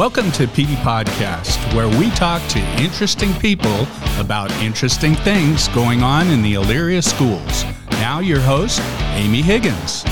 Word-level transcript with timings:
Welcome 0.00 0.32
to 0.32 0.46
PD 0.46 0.76
Podcast, 0.76 1.58
where 1.74 1.86
we 1.86 2.08
talk 2.12 2.40
to 2.52 2.58
interesting 2.82 3.34
people 3.34 3.86
about 4.18 4.50
interesting 4.52 5.14
things 5.14 5.68
going 5.68 6.02
on 6.02 6.28
in 6.28 6.40
the 6.40 6.54
Elyria 6.54 7.04
schools. 7.04 7.64
Now, 8.00 8.20
your 8.20 8.40
host, 8.40 8.80
Amy 9.12 9.42
Higgins. 9.42 10.04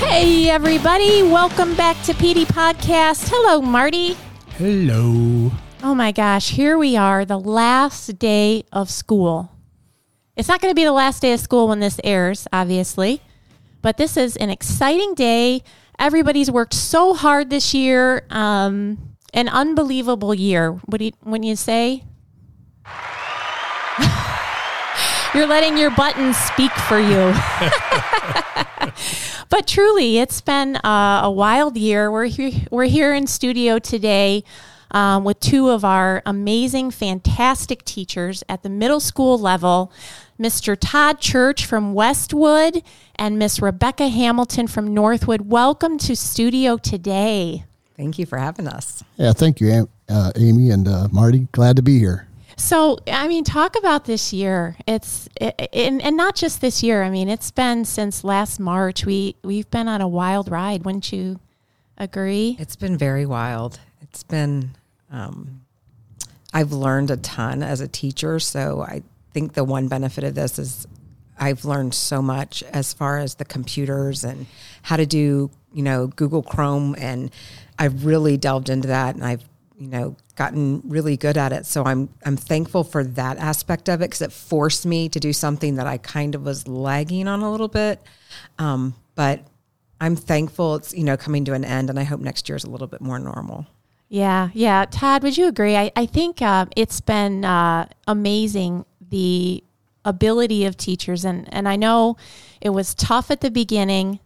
Hey, 0.00 0.50
everybody. 0.50 1.22
Welcome 1.22 1.76
back 1.76 1.94
to 2.06 2.12
PD 2.12 2.44
Podcast. 2.44 3.28
Hello, 3.30 3.62
Marty. 3.62 4.16
Hello. 4.58 5.52
Oh 5.84 5.94
my 5.94 6.10
gosh, 6.10 6.50
here 6.50 6.76
we 6.76 6.96
are, 6.96 7.24
the 7.24 7.38
last 7.38 8.18
day 8.18 8.64
of 8.72 8.90
school. 8.90 9.52
It's 10.34 10.48
not 10.48 10.60
going 10.60 10.72
to 10.72 10.74
be 10.76 10.82
the 10.82 10.90
last 10.90 11.22
day 11.22 11.34
of 11.34 11.38
school 11.38 11.68
when 11.68 11.78
this 11.78 12.00
airs, 12.02 12.48
obviously, 12.52 13.22
but 13.80 13.96
this 13.96 14.16
is 14.16 14.34
an 14.38 14.50
exciting 14.50 15.14
day. 15.14 15.62
Everybody's 16.00 16.50
worked 16.50 16.74
so 16.74 17.14
hard 17.14 17.48
this 17.48 17.74
year. 17.74 18.26
Um, 18.30 19.09
an 19.32 19.48
unbelievable 19.48 20.34
year. 20.34 20.72
What 20.72 20.98
do 20.98 21.06
you, 21.06 21.12
when 21.22 21.42
you 21.42 21.56
say? 21.56 22.04
You're 25.34 25.46
letting 25.46 25.78
your 25.78 25.90
buttons 25.90 26.36
speak 26.36 26.72
for 26.72 26.98
you. 26.98 27.32
but 29.48 29.66
truly, 29.66 30.18
it's 30.18 30.40
been 30.40 30.76
uh, 30.76 31.20
a 31.24 31.30
wild 31.30 31.76
year. 31.76 32.10
We're 32.10 32.24
here, 32.24 32.50
we're 32.70 32.86
here 32.86 33.14
in 33.14 33.28
studio 33.28 33.78
today 33.78 34.42
um, 34.90 35.24
with 35.24 35.38
two 35.38 35.70
of 35.70 35.84
our 35.84 36.22
amazing, 36.26 36.90
fantastic 36.90 37.84
teachers 37.84 38.42
at 38.48 38.62
the 38.62 38.68
middle 38.68 39.00
school 39.00 39.38
level. 39.38 39.92
Mr. 40.38 40.76
Todd 40.78 41.20
Church 41.20 41.66
from 41.66 41.94
Westwood 41.94 42.82
and 43.14 43.38
Miss 43.38 43.60
Rebecca 43.60 44.08
Hamilton 44.08 44.66
from 44.66 44.92
Northwood. 44.92 45.42
Welcome 45.42 45.98
to 45.98 46.16
studio 46.16 46.76
today. 46.76 47.64
Thank 48.00 48.18
you 48.18 48.24
for 48.24 48.38
having 48.38 48.66
us. 48.66 49.04
Yeah, 49.18 49.34
thank 49.34 49.60
you, 49.60 49.86
uh, 50.08 50.32
Amy 50.34 50.70
and 50.70 50.88
uh, 50.88 51.08
Marty. 51.12 51.48
Glad 51.52 51.76
to 51.76 51.82
be 51.82 51.98
here. 51.98 52.26
So, 52.56 52.96
I 53.06 53.28
mean, 53.28 53.44
talk 53.44 53.76
about 53.76 54.06
this 54.06 54.32
year. 54.32 54.74
It's 54.86 55.28
it, 55.38 55.68
and, 55.74 56.00
and 56.00 56.16
not 56.16 56.34
just 56.34 56.62
this 56.62 56.82
year. 56.82 57.02
I 57.02 57.10
mean, 57.10 57.28
it's 57.28 57.50
been 57.50 57.84
since 57.84 58.24
last 58.24 58.58
March. 58.58 59.04
We 59.04 59.36
we've 59.42 59.70
been 59.70 59.86
on 59.86 60.00
a 60.00 60.08
wild 60.08 60.50
ride. 60.50 60.86
Wouldn't 60.86 61.12
you 61.12 61.40
agree? 61.98 62.56
It's 62.58 62.74
been 62.74 62.96
very 62.96 63.26
wild. 63.26 63.78
It's 64.00 64.22
been. 64.22 64.76
Um, 65.12 65.60
I've 66.54 66.72
learned 66.72 67.10
a 67.10 67.18
ton 67.18 67.62
as 67.62 67.82
a 67.82 67.88
teacher, 67.88 68.40
so 68.40 68.80
I 68.80 69.02
think 69.34 69.52
the 69.52 69.64
one 69.64 69.88
benefit 69.88 70.24
of 70.24 70.34
this 70.34 70.58
is 70.58 70.86
I've 71.40 71.64
learned 71.64 71.94
so 71.94 72.20
much 72.20 72.62
as 72.64 72.92
far 72.92 73.18
as 73.18 73.36
the 73.36 73.44
computers 73.44 74.22
and 74.22 74.46
how 74.82 74.96
to 74.96 75.06
do, 75.06 75.50
you 75.72 75.82
know, 75.82 76.06
Google 76.08 76.42
Chrome 76.42 76.94
and 76.98 77.30
I've 77.78 78.04
really 78.04 78.36
delved 78.36 78.68
into 78.68 78.88
that 78.88 79.14
and 79.14 79.24
I've, 79.24 79.42
you 79.78 79.88
know, 79.88 80.16
gotten 80.36 80.82
really 80.84 81.16
good 81.16 81.38
at 81.38 81.52
it. 81.52 81.64
So 81.66 81.84
I'm 81.84 82.10
I'm 82.24 82.36
thankful 82.36 82.84
for 82.84 83.02
that 83.02 83.38
aspect 83.38 83.88
of 83.88 84.02
it 84.02 84.10
because 84.10 84.22
it 84.22 84.32
forced 84.32 84.84
me 84.84 85.08
to 85.08 85.18
do 85.18 85.32
something 85.32 85.76
that 85.76 85.86
I 85.86 85.96
kind 85.96 86.34
of 86.34 86.44
was 86.44 86.68
lagging 86.68 87.26
on 87.26 87.40
a 87.40 87.50
little 87.50 87.68
bit. 87.68 88.00
Um, 88.58 88.94
but 89.14 89.46
I'm 90.00 90.16
thankful 90.16 90.76
it's 90.76 90.94
you 90.94 91.04
know 91.04 91.16
coming 91.16 91.44
to 91.46 91.54
an 91.54 91.64
end, 91.64 91.90
and 91.90 91.98
I 91.98 92.04
hope 92.04 92.20
next 92.20 92.48
year 92.48 92.56
is 92.56 92.64
a 92.64 92.70
little 92.70 92.86
bit 92.86 93.00
more 93.00 93.18
normal. 93.18 93.66
Yeah, 94.08 94.50
yeah. 94.54 94.86
Todd, 94.90 95.22
would 95.22 95.36
you 95.36 95.46
agree? 95.46 95.76
I, 95.76 95.92
I 95.94 96.04
think 96.04 96.42
uh, 96.42 96.66
it's 96.74 97.00
been 97.00 97.44
uh, 97.44 97.86
amazing 98.08 98.84
the 99.08 99.62
ability 100.04 100.64
of 100.64 100.76
teachers, 100.76 101.24
and 101.24 101.52
and 101.52 101.68
I 101.68 101.76
know 101.76 102.16
it 102.60 102.70
was 102.70 102.94
tough 102.94 103.30
at 103.30 103.40
the 103.40 103.50
beginning, 103.50 104.20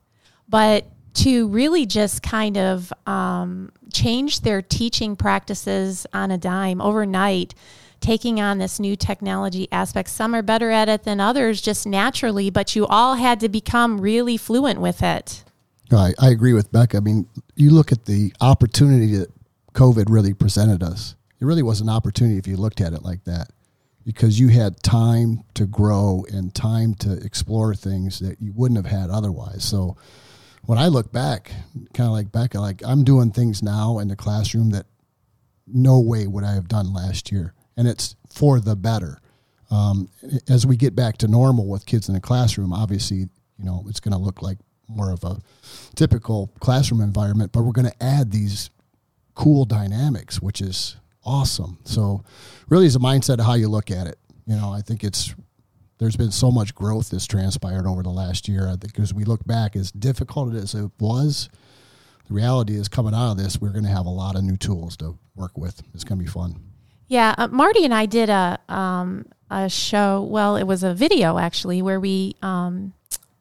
but 0.49 0.87
to 1.15 1.49
really 1.49 1.87
just 1.87 2.23
kind 2.23 2.57
of 2.57 2.93
um, 3.07 3.71
change 3.93 4.41
their 4.41 4.61
teaching 4.61 5.15
practices 5.17 6.07
on 6.13 6.31
a 6.31 6.39
dime 6.39 6.81
overnight 6.81 7.55
taking 8.01 8.39
on 8.39 8.59
this 8.59 8.79
new 8.79 8.97
technology 8.97 9.67
aspect. 9.73 10.11
Some 10.11 10.35
are 10.35 10.43
better 10.43 10.71
at 10.71 10.91
it 10.91 11.05
than 11.05 11.21
others 11.21 11.63
just 11.63 11.87
naturally, 11.87 12.51
but 12.51 12.77
you 12.77 12.87
all 12.87 13.15
had 13.15 13.41
to 13.41 13.49
become 13.49 13.99
really 13.99 14.37
fluent 14.37 14.81
with 14.81 15.03
it. 15.03 15.43
I, 15.91 16.13
I 16.19 16.31
agree 16.31 16.53
with 16.53 16.71
Becca. 16.71 16.99
I 16.99 17.01
mean, 17.01 17.27
you 17.55 17.71
look 17.71 17.93
at 17.93 18.05
the 18.05 18.35
opportunity 18.41 19.17
that 19.17 19.33
COVID 19.73 20.07
really 20.09 20.35
presented 20.35 20.83
us. 20.83 21.15
It 21.41 21.47
really 21.47 21.63
was 21.63 21.81
an 21.81 21.89
opportunity 21.89 22.37
if 22.37 22.47
you 22.47 22.57
looked 22.57 22.81
at 22.81 22.93
it 22.93 23.03
like 23.03 23.25
that 23.25 23.49
because 24.05 24.39
you 24.39 24.49
had 24.49 24.83
time 24.83 25.45
to 25.55 25.67
grow 25.67 26.25
and 26.31 26.55
time 26.55 26.95
to 26.95 27.13
explore 27.25 27.75
things 27.75 28.19
that 28.21 28.41
you 28.41 28.53
wouldn't 28.55 28.85
have 28.85 28.93
had 28.93 29.11
otherwise. 29.11 29.65
So, 29.65 29.97
when 30.67 30.79
I 30.79 30.89
look 30.89 31.13
back, 31.13 31.53
kind 31.93 32.07
of 32.07 32.13
like 32.13 32.33
Becca, 32.33 32.59
like 32.59 32.83
I'm 32.87 33.05
doing 33.05 33.31
things 33.31 33.63
now 33.63 33.99
in 33.99 34.09
the 34.09 34.17
classroom 34.17 34.71
that 34.71 34.87
no 35.67 36.01
way 36.01 36.27
would 36.27 36.45
I 36.45 36.55
have 36.55 36.69
done 36.69 36.93
last 36.93 37.31
year, 37.31 37.55
and 37.77 37.87
it's 37.87 38.17
for 38.33 38.61
the 38.61 38.77
better. 38.77 39.21
Um, 39.71 40.09
as 40.49 40.67
we 40.67 40.77
get 40.77 40.95
back 40.95 41.19
to 41.19 41.29
normal 41.29 41.67
with 41.67 41.87
kids 41.87 42.09
in 42.09 42.15
the 42.15 42.21
classroom, 42.21 42.73
obviously, 42.73 43.17
you 43.59 43.65
know, 43.65 43.85
it's 43.89 44.01
going 44.01 44.13
to 44.13 44.19
look 44.19 44.43
like 44.43 44.59
more 44.89 45.11
of 45.11 45.25
a 45.25 45.39
typical 45.97 46.53
classroom 46.61 47.01
environment, 47.01 47.53
but 47.53 47.63
we're 47.63 47.73
going 47.73 47.91
to 47.91 48.03
add 48.03 48.31
these 48.31 48.71
cool 49.35 49.65
dynamics, 49.65 50.41
which 50.41 50.61
is 50.61 50.97
awesome. 51.25 51.79
So, 51.85 52.25
really, 52.69 52.87
is 52.87 52.97
a 52.97 53.01
mindset 53.01 53.39
of 53.39 53.47
how 53.47 53.55
you 53.55 53.69
look 53.69 53.91
at 53.91 54.07
it. 54.07 54.19
You 54.47 54.57
know, 54.57 54.71
I 54.73 54.81
think 54.81 55.05
it's 55.05 55.35
there's 55.99 56.17
been 56.17 56.33
so 56.33 56.51
much 56.51 56.75
growth 56.75 57.11
that's 57.11 57.27
transpired 57.27 57.87
over 57.87 58.03
the 58.03 58.11
last 58.11 58.49
year. 58.49 58.69
I 58.69 58.77
think 58.77 58.99
as 58.99 59.15
we 59.15 59.25
look 59.25 59.45
back, 59.47 59.77
as 59.77 59.93
difficult 59.93 60.55
as 60.55 60.75
it 60.75 60.91
was, 60.99 61.49
the 62.29 62.35
reality 62.35 62.75
is 62.75 62.89
coming 62.89 63.15
out 63.15 63.33
of 63.33 63.39
this, 63.39 63.61
we're 63.61 63.71
going 63.71 63.85
to 63.85 63.91
have 63.91 64.07
a 64.07 64.11
lot 64.11 64.37
of 64.37 64.43
new 64.43 64.57
tools 64.57 64.97
to 64.99 65.17
work 65.37 65.57
with. 65.57 65.83
It's 65.95 66.05
going 66.05 66.19
to 66.19 66.25
be 66.25 66.31
fun. 66.31 66.61
Yeah, 67.07 67.35
uh, 67.37 67.49
Marty 67.49 67.85
and 67.85 67.95
I 67.95 68.07
did 68.07 68.31
a 68.31 68.59
um, 68.69 69.27
a 69.51 69.69
show. 69.69 70.23
Well, 70.23 70.57
it 70.57 70.65
was 70.65 70.83
a 70.83 70.95
video 70.95 71.39
actually 71.39 71.83
where 71.83 72.01
we 72.01 72.35
um, 72.43 72.95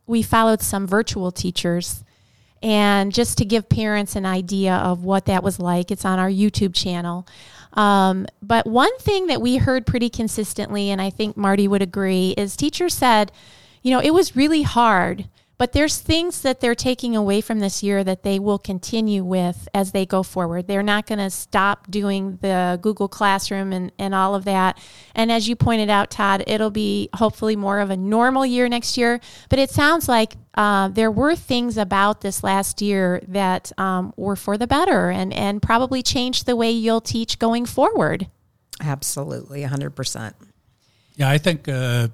we 0.05 0.21
followed 0.21 0.61
some 0.61 0.85
virtual 0.85 1.31
teachers, 1.31 2.03
and 2.61 3.13
just 3.13 3.37
to 3.37 3.45
give 3.45 3.69
parents 3.69 4.15
an 4.15 4.25
idea 4.25 4.75
of 4.75 5.03
what 5.03 5.25
that 5.25 5.43
was 5.43 5.59
like, 5.59 5.91
it's 5.91 6.05
on 6.05 6.19
our 6.19 6.29
YouTube 6.29 6.75
channel. 6.75 7.25
Um, 7.73 8.27
but 8.41 8.67
one 8.67 8.95
thing 8.99 9.27
that 9.27 9.41
we 9.41 9.57
heard 9.57 9.85
pretty 9.85 10.09
consistently, 10.09 10.89
and 10.89 11.01
I 11.01 11.09
think 11.09 11.35
Marty 11.35 11.67
would 11.67 11.81
agree, 11.81 12.33
is 12.37 12.55
teachers 12.55 12.93
said, 12.93 13.31
you 13.81 13.91
know, 13.91 13.99
it 13.99 14.13
was 14.13 14.35
really 14.35 14.61
hard, 14.61 15.27
but 15.57 15.71
there's 15.71 15.99
things 15.99 16.41
that 16.41 16.61
they're 16.61 16.75
taking 16.75 17.15
away 17.15 17.41
from 17.41 17.59
this 17.59 17.83
year 17.83 18.03
that 18.03 18.23
they 18.23 18.39
will 18.39 18.57
continue 18.57 19.23
with 19.23 19.67
as 19.73 19.91
they 19.91 20.05
go 20.05 20.23
forward. 20.23 20.67
They're 20.67 20.83
not 20.83 21.05
going 21.05 21.19
to 21.19 21.29
stop 21.29 21.89
doing 21.89 22.37
the 22.41 22.79
Google 22.81 23.07
Classroom 23.07 23.71
and, 23.71 23.91
and 23.99 24.15
all 24.15 24.35
of 24.35 24.45
that. 24.45 24.79
And 25.15 25.31
as 25.31 25.47
you 25.47 25.55
pointed 25.55 25.89
out, 25.89 26.11
Todd, 26.11 26.43
it'll 26.47 26.71
be 26.71 27.09
hopefully 27.15 27.55
more 27.55 27.79
of 27.79 27.89
a 27.89 27.97
normal 27.97 28.45
year 28.45 28.67
next 28.67 28.97
year. 28.97 29.19
But 29.49 29.59
it 29.59 29.69
sounds 29.69 30.07
like 30.07 30.35
uh, 30.55 30.87
there 30.89 31.11
were 31.11 31.35
things 31.35 31.77
about 31.77 32.21
this 32.21 32.43
last 32.43 32.81
year 32.81 33.21
that 33.27 33.71
um, 33.77 34.13
were 34.15 34.35
for 34.35 34.57
the 34.57 34.67
better 34.67 35.09
and, 35.09 35.33
and 35.33 35.61
probably 35.61 36.03
changed 36.03 36.45
the 36.45 36.55
way 36.55 36.71
you'll 36.71 37.01
teach 37.01 37.39
going 37.39 37.65
forward. 37.65 38.27
Absolutely, 38.81 39.63
100%. 39.63 40.33
Yeah, 41.15 41.29
I 41.29 41.37
think, 41.37 41.67
uh, 41.67 42.09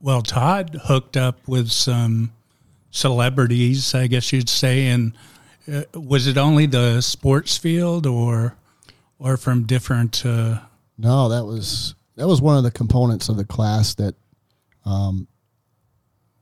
well, 0.00 0.22
Todd 0.22 0.80
hooked 0.84 1.16
up 1.16 1.38
with 1.46 1.70
some 1.70 2.32
celebrities, 2.90 3.94
I 3.94 4.06
guess 4.06 4.32
you'd 4.32 4.48
say. 4.48 4.86
And 4.86 5.12
uh, 5.72 5.82
was 5.94 6.26
it 6.26 6.38
only 6.38 6.66
the 6.66 7.00
sports 7.00 7.56
field 7.56 8.06
or 8.06 8.56
or 9.18 9.36
from 9.36 9.64
different? 9.64 10.24
Uh... 10.24 10.60
No, 10.98 11.28
that 11.28 11.44
was 11.44 11.94
that 12.16 12.26
was 12.26 12.40
one 12.40 12.56
of 12.56 12.64
the 12.64 12.70
components 12.70 13.28
of 13.28 13.36
the 13.36 13.44
class 13.44 13.94
that 13.94 14.14
um, 14.84 15.28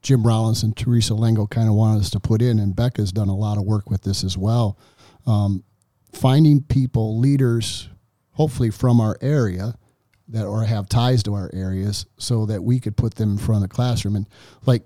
Jim 0.05 0.23
Rollins 0.23 0.63
and 0.63 0.77
Teresa 0.77 1.15
Lengo 1.15 1.49
kind 1.49 1.67
of 1.67 1.75
wanted 1.75 2.03
us 2.03 2.11
to 2.11 2.21
put 2.21 2.43
in, 2.43 2.59
and 2.59 2.77
Becca's 2.77 3.11
done 3.11 3.31
a 3.31 3.35
lot 3.35 3.57
of 3.57 3.65
work 3.65 3.91
with 3.91 4.03
this 4.03 4.23
as 4.23 4.37
well. 4.37 4.79
Um, 5.27 5.65
finding 6.13 6.63
people, 6.63 7.19
leaders, 7.19 7.89
hopefully 8.33 8.71
from 8.71 9.01
our 9.01 9.17
area 9.23 9.75
that 10.29 10.45
or 10.45 10.63
have 10.65 10.91
ties 10.91 11.23
to 11.23 11.35
our 11.35 11.51
areas, 11.55 12.05
so 12.19 12.45
that 12.47 12.63
we 12.63 12.81
could 12.81 12.99
put 12.99 13.15
them 13.15 13.33
in 13.33 13.39
front 13.39 13.65
of 13.65 13.71
the 13.71 13.75
classroom. 13.75 14.15
And 14.15 14.29
like 14.67 14.83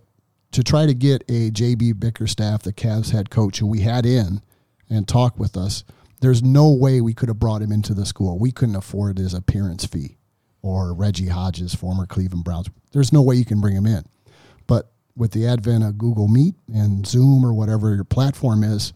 to 0.53 0.62
try 0.62 0.87
to 0.87 0.94
get 0.94 1.23
a 1.29 1.50
JB 1.50 1.99
Bickerstaff, 1.99 2.62
the 2.62 2.73
Cavs 2.73 3.11
head 3.11 3.29
coach, 3.29 3.59
who 3.59 3.67
we 3.67 3.81
had 3.81 4.06
in 4.06 4.41
and 4.88 5.06
talk 5.06 5.37
with 5.37 5.56
us, 5.56 5.82
there's 6.20 6.44
no 6.44 6.70
way 6.70 7.00
we 7.00 7.15
could 7.15 7.29
have 7.29 7.41
brought 7.41 7.62
him 7.62 7.73
into 7.73 7.93
the 7.93 8.06
school. 8.06 8.38
We 8.38 8.53
couldn't 8.53 8.76
afford 8.76 9.19
his 9.19 9.35
appearance 9.35 9.85
fee 9.85 10.17
or 10.62 10.94
Reggie 10.94 11.29
Hodges, 11.29 11.75
former 11.75 12.06
Cleveland 12.06 12.44
Browns. 12.44 12.69
There's 12.93 13.12
no 13.12 13.23
way 13.23 13.35
you 13.35 13.44
can 13.44 13.61
bring 13.61 13.75
him 13.75 13.87
in. 13.87 14.05
With 15.19 15.32
the 15.32 15.47
advent 15.47 15.85
of 15.85 15.99
Google 15.99 16.29
Meet 16.29 16.55
and 16.73 17.06
Zoom 17.06 17.44
or 17.44 17.53
whatever 17.53 17.94
your 17.94 18.05
platform 18.05 18.62
is, 18.62 18.93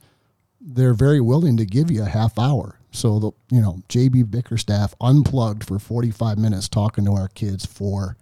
they're 0.61 0.95
very 0.95 1.21
willing 1.21 1.57
to 1.59 1.67
give 1.67 1.91
you 1.91 2.03
a 2.03 2.09
half 2.09 2.39
hour. 2.39 2.79
So 2.93 3.19
the 3.19 3.33
you 3.51 3.61
know 3.61 3.83
JB 3.89 4.31
Bickerstaff 4.31 4.95
unplugged 5.01 5.65
for 5.65 5.79
45 5.79 6.39
minutes 6.39 6.69
talking 6.69 7.05
to 7.07 7.13
our 7.13 7.29
kids 7.29 7.67
for 7.67 8.17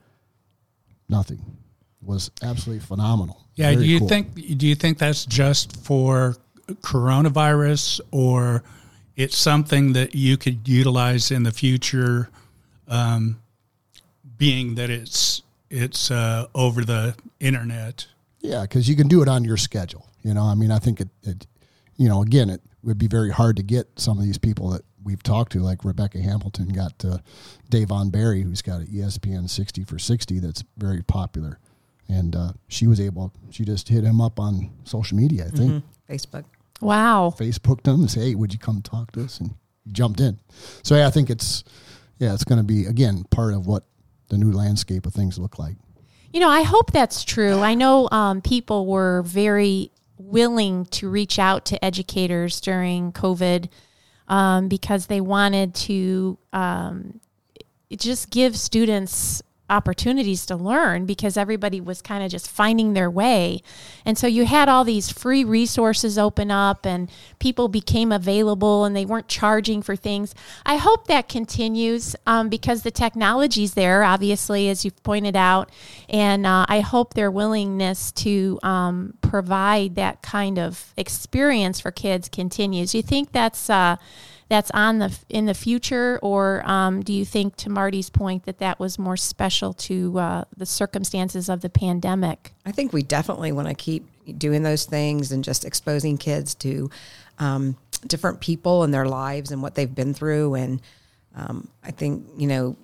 nothing 1.08 1.58
was 2.02 2.30
absolutely 2.42 2.84
phenomenal. 2.84 3.44
Yeah, 3.54 3.72
Very 3.72 3.84
do 3.84 3.90
you 3.90 3.98
cool. 3.98 4.08
think 4.08 4.34
do 4.58 4.66
you 4.66 4.74
think 4.74 4.98
that's 4.98 5.26
just 5.26 5.84
for 5.84 6.36
coronavirus 6.82 8.00
or 8.10 8.62
it's 9.16 9.36
something 9.36 9.92
that 9.92 10.14
you 10.14 10.36
could 10.36 10.66
utilize 10.66 11.30
in 11.30 11.42
the 11.42 11.52
future, 11.52 12.30
um, 12.88 13.40
being 14.38 14.76
that 14.76 14.88
it's 14.88 15.39
it's 15.70 16.10
uh, 16.10 16.46
over 16.54 16.84
the 16.84 17.14
internet. 17.38 18.06
Yeah, 18.40 18.62
because 18.62 18.88
you 18.88 18.96
can 18.96 19.08
do 19.08 19.22
it 19.22 19.28
on 19.28 19.44
your 19.44 19.56
schedule. 19.56 20.06
You 20.22 20.34
know, 20.34 20.42
I 20.42 20.54
mean, 20.54 20.70
I 20.70 20.78
think 20.78 21.00
it, 21.00 21.08
it, 21.22 21.46
you 21.96 22.08
know, 22.08 22.22
again, 22.22 22.50
it 22.50 22.60
would 22.82 22.98
be 22.98 23.06
very 23.06 23.30
hard 23.30 23.56
to 23.56 23.62
get 23.62 23.88
some 23.96 24.18
of 24.18 24.24
these 24.24 24.38
people 24.38 24.70
that 24.70 24.82
we've 25.02 25.22
talked 25.22 25.52
to, 25.52 25.60
like 25.60 25.84
Rebecca 25.84 26.18
Hamilton 26.18 26.68
got 26.68 27.04
uh, 27.04 27.18
Davon 27.68 28.10
Berry, 28.10 28.42
who's 28.42 28.62
got 28.62 28.80
an 28.80 28.86
ESPN 28.86 29.48
60 29.48 29.84
for 29.84 29.98
60 29.98 30.38
that's 30.40 30.64
very 30.76 31.02
popular. 31.02 31.58
And 32.08 32.34
uh, 32.34 32.52
she 32.68 32.86
was 32.86 33.00
able, 33.00 33.32
she 33.50 33.64
just 33.64 33.88
hit 33.88 34.04
him 34.04 34.20
up 34.20 34.40
on 34.40 34.70
social 34.84 35.16
media, 35.16 35.46
I 35.46 35.50
think. 35.50 35.72
Mm-hmm. 35.72 36.12
Facebook. 36.12 36.44
Wow. 36.80 37.34
Facebooked 37.38 37.86
him 37.86 38.00
and 38.00 38.10
say, 38.10 38.20
hey, 38.30 38.34
would 38.34 38.52
you 38.52 38.58
come 38.58 38.82
talk 38.82 39.12
to 39.12 39.24
us? 39.24 39.38
And 39.38 39.54
jumped 39.92 40.20
in. 40.20 40.38
So, 40.82 40.96
yeah, 40.96 41.06
I 41.06 41.10
think 41.10 41.30
it's, 41.30 41.62
yeah, 42.18 42.34
it's 42.34 42.44
going 42.44 42.58
to 42.58 42.64
be, 42.64 42.86
again, 42.86 43.24
part 43.30 43.54
of 43.54 43.66
what 43.66 43.84
the 44.30 44.38
new 44.38 44.50
landscape 44.50 45.06
of 45.06 45.12
things 45.12 45.38
look 45.38 45.58
like. 45.58 45.76
You 46.32 46.40
know, 46.40 46.48
I 46.48 46.62
hope 46.62 46.92
that's 46.92 47.24
true. 47.24 47.60
I 47.60 47.74
know 47.74 48.08
um, 48.10 48.40
people 48.40 48.86
were 48.86 49.22
very 49.22 49.90
willing 50.16 50.86
to 50.86 51.10
reach 51.10 51.38
out 51.38 51.64
to 51.66 51.84
educators 51.84 52.60
during 52.60 53.12
COVID 53.12 53.68
um, 54.28 54.68
because 54.68 55.06
they 55.06 55.20
wanted 55.20 55.74
to 55.74 56.38
um, 56.52 57.20
just 57.90 58.30
give 58.30 58.56
students 58.56 59.42
opportunities 59.70 60.44
to 60.46 60.56
learn 60.56 61.06
because 61.06 61.36
everybody 61.36 61.80
was 61.80 62.02
kind 62.02 62.24
of 62.24 62.30
just 62.30 62.48
finding 62.50 62.92
their 62.92 63.10
way. 63.10 63.62
And 64.04 64.18
so 64.18 64.26
you 64.26 64.44
had 64.44 64.68
all 64.68 64.84
these 64.84 65.10
free 65.10 65.44
resources 65.44 66.18
open 66.18 66.50
up 66.50 66.84
and 66.84 67.10
people 67.38 67.68
became 67.68 68.12
available 68.12 68.84
and 68.84 68.94
they 68.94 69.06
weren't 69.06 69.28
charging 69.28 69.80
for 69.80 69.96
things. 69.96 70.34
I 70.66 70.76
hope 70.76 71.06
that 71.06 71.28
continues 71.28 72.16
um, 72.26 72.48
because 72.48 72.82
the 72.82 72.90
technology's 72.90 73.74
there, 73.74 74.02
obviously, 74.02 74.68
as 74.68 74.84
you've 74.84 75.02
pointed 75.02 75.36
out. 75.36 75.70
And 76.08 76.46
uh, 76.46 76.66
I 76.68 76.80
hope 76.80 77.14
their 77.14 77.30
willingness 77.30 78.12
to 78.12 78.58
um, 78.62 79.14
provide 79.22 79.94
that 79.94 80.22
kind 80.22 80.58
of 80.58 80.92
experience 80.96 81.80
for 81.80 81.90
kids 81.90 82.28
continues. 82.28 82.94
You 82.94 83.02
think 83.02 83.32
that's. 83.32 83.70
Uh, 83.70 83.96
that's 84.50 84.70
on 84.72 84.98
the 84.98 85.16
in 85.28 85.46
the 85.46 85.54
future, 85.54 86.18
or 86.22 86.68
um, 86.68 87.02
do 87.02 87.12
you 87.12 87.24
think, 87.24 87.54
to 87.56 87.70
Marty's 87.70 88.10
point, 88.10 88.44
that 88.46 88.58
that 88.58 88.80
was 88.80 88.98
more 88.98 89.16
special 89.16 89.72
to 89.74 90.18
uh, 90.18 90.44
the 90.56 90.66
circumstances 90.66 91.48
of 91.48 91.60
the 91.60 91.70
pandemic? 91.70 92.52
I 92.66 92.72
think 92.72 92.92
we 92.92 93.04
definitely 93.04 93.52
want 93.52 93.68
to 93.68 93.74
keep 93.74 94.06
doing 94.36 94.64
those 94.64 94.84
things 94.84 95.30
and 95.30 95.44
just 95.44 95.64
exposing 95.64 96.18
kids 96.18 96.56
to 96.56 96.90
um, 97.38 97.76
different 98.08 98.40
people 98.40 98.82
and 98.82 98.92
their 98.92 99.06
lives 99.06 99.52
and 99.52 99.62
what 99.62 99.76
they've 99.76 99.94
been 99.94 100.14
through. 100.14 100.56
And 100.56 100.82
um, 101.36 101.68
I 101.84 101.92
think 101.92 102.26
you 102.36 102.48
know, 102.48 102.76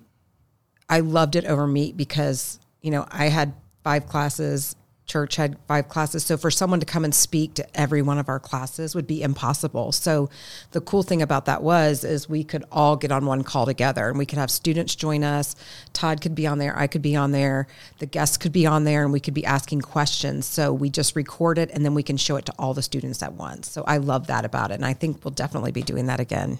I 0.89 1.01
loved 1.01 1.35
it 1.35 1.43
over 1.43 1.67
meet 1.67 1.97
because 1.97 2.61
you 2.81 2.91
know 2.91 3.05
I 3.11 3.25
had 3.25 3.53
five 3.83 4.07
classes 4.07 4.77
Church 5.07 5.37
had 5.37 5.57
five 5.67 5.87
classes. 5.87 6.25
So 6.25 6.37
for 6.37 6.51
someone 6.51 6.81
to 6.81 6.85
come 6.85 7.05
and 7.05 7.15
speak 7.15 7.53
to 7.55 7.79
every 7.79 8.01
one 8.01 8.17
of 8.17 8.27
our 8.27 8.39
classes 8.39 8.93
would 8.93 9.07
be 9.07 9.23
impossible. 9.23 9.93
So 9.93 10.29
the 10.71 10.81
cool 10.81 11.01
thing 11.01 11.21
about 11.21 11.45
that 11.45 11.63
was 11.63 12.03
is 12.03 12.27
we 12.27 12.43
could 12.43 12.65
all 12.71 12.97
get 12.97 13.11
on 13.11 13.25
one 13.25 13.43
call 13.43 13.65
together 13.65 14.09
and 14.09 14.17
we 14.17 14.25
could 14.25 14.37
have 14.37 14.51
students 14.51 14.95
join 14.95 15.23
us. 15.23 15.55
Todd 15.93 16.19
could 16.19 16.35
be 16.35 16.45
on 16.45 16.57
there, 16.57 16.77
I 16.77 16.87
could 16.87 17.01
be 17.01 17.15
on 17.15 17.31
there, 17.31 17.67
the 17.99 18.05
guests 18.05 18.37
could 18.37 18.51
be 18.51 18.65
on 18.65 18.83
there 18.83 19.03
and 19.03 19.13
we 19.13 19.21
could 19.21 19.33
be 19.33 19.45
asking 19.45 19.81
questions. 19.81 20.45
So 20.45 20.73
we 20.73 20.89
just 20.89 21.15
record 21.15 21.57
it 21.57 21.71
and 21.71 21.85
then 21.85 21.93
we 21.93 22.03
can 22.03 22.17
show 22.17 22.35
it 22.35 22.45
to 22.45 22.53
all 22.59 22.73
the 22.73 22.83
students 22.83 23.23
at 23.23 23.33
once. 23.33 23.71
So 23.71 23.83
I 23.87 23.97
love 23.97 24.27
that 24.27 24.43
about 24.43 24.71
it 24.71 24.75
and 24.75 24.85
I 24.85 24.93
think 24.93 25.23
we'll 25.23 25.31
definitely 25.31 25.71
be 25.71 25.83
doing 25.83 26.07
that 26.07 26.19
again. 26.19 26.59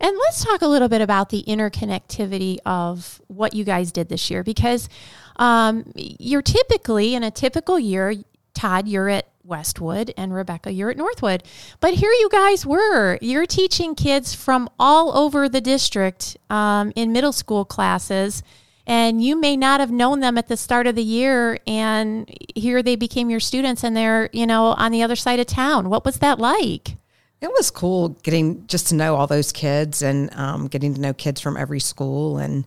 And 0.00 0.16
let's 0.16 0.44
talk 0.44 0.62
a 0.62 0.66
little 0.66 0.88
bit 0.88 1.00
about 1.00 1.30
the 1.30 1.44
interconnectivity 1.46 2.58
of 2.66 3.20
what 3.28 3.54
you 3.54 3.64
guys 3.64 3.92
did 3.92 4.08
this 4.08 4.30
year 4.30 4.42
because 4.42 4.88
um, 5.36 5.92
you're 5.96 6.42
typically 6.42 7.14
in 7.14 7.22
a 7.22 7.30
typical 7.30 7.78
year, 7.78 8.14
Todd, 8.54 8.88
you're 8.88 9.08
at 9.08 9.28
Westwood 9.44 10.12
and 10.16 10.34
Rebecca, 10.34 10.72
you're 10.72 10.90
at 10.90 10.96
Northwood. 10.96 11.44
But 11.80 11.94
here 11.94 12.10
you 12.10 12.28
guys 12.30 12.64
were. 12.64 13.18
You're 13.20 13.46
teaching 13.46 13.94
kids 13.94 14.34
from 14.34 14.68
all 14.78 15.16
over 15.16 15.48
the 15.48 15.60
district 15.60 16.36
um, 16.50 16.92
in 16.96 17.12
middle 17.12 17.32
school 17.32 17.64
classes. 17.64 18.42
And 18.86 19.22
you 19.22 19.36
may 19.36 19.56
not 19.56 19.80
have 19.80 19.90
known 19.90 20.20
them 20.20 20.36
at 20.36 20.48
the 20.48 20.56
start 20.56 20.86
of 20.86 20.94
the 20.94 21.02
year. 21.02 21.58
And 21.66 22.30
here 22.54 22.82
they 22.82 22.96
became 22.96 23.30
your 23.30 23.40
students 23.40 23.82
and 23.82 23.96
they're, 23.96 24.28
you 24.32 24.46
know, 24.46 24.66
on 24.66 24.92
the 24.92 25.02
other 25.02 25.16
side 25.16 25.40
of 25.40 25.46
town. 25.46 25.88
What 25.88 26.04
was 26.04 26.18
that 26.18 26.38
like? 26.38 26.96
It 27.40 27.48
was 27.48 27.70
cool 27.70 28.10
getting 28.22 28.66
just 28.66 28.88
to 28.88 28.94
know 28.94 29.16
all 29.16 29.26
those 29.26 29.52
kids 29.52 30.02
and 30.02 30.32
um, 30.34 30.68
getting 30.68 30.94
to 30.94 31.00
know 31.00 31.12
kids 31.12 31.40
from 31.40 31.56
every 31.56 31.80
school 31.80 32.38
and 32.38 32.64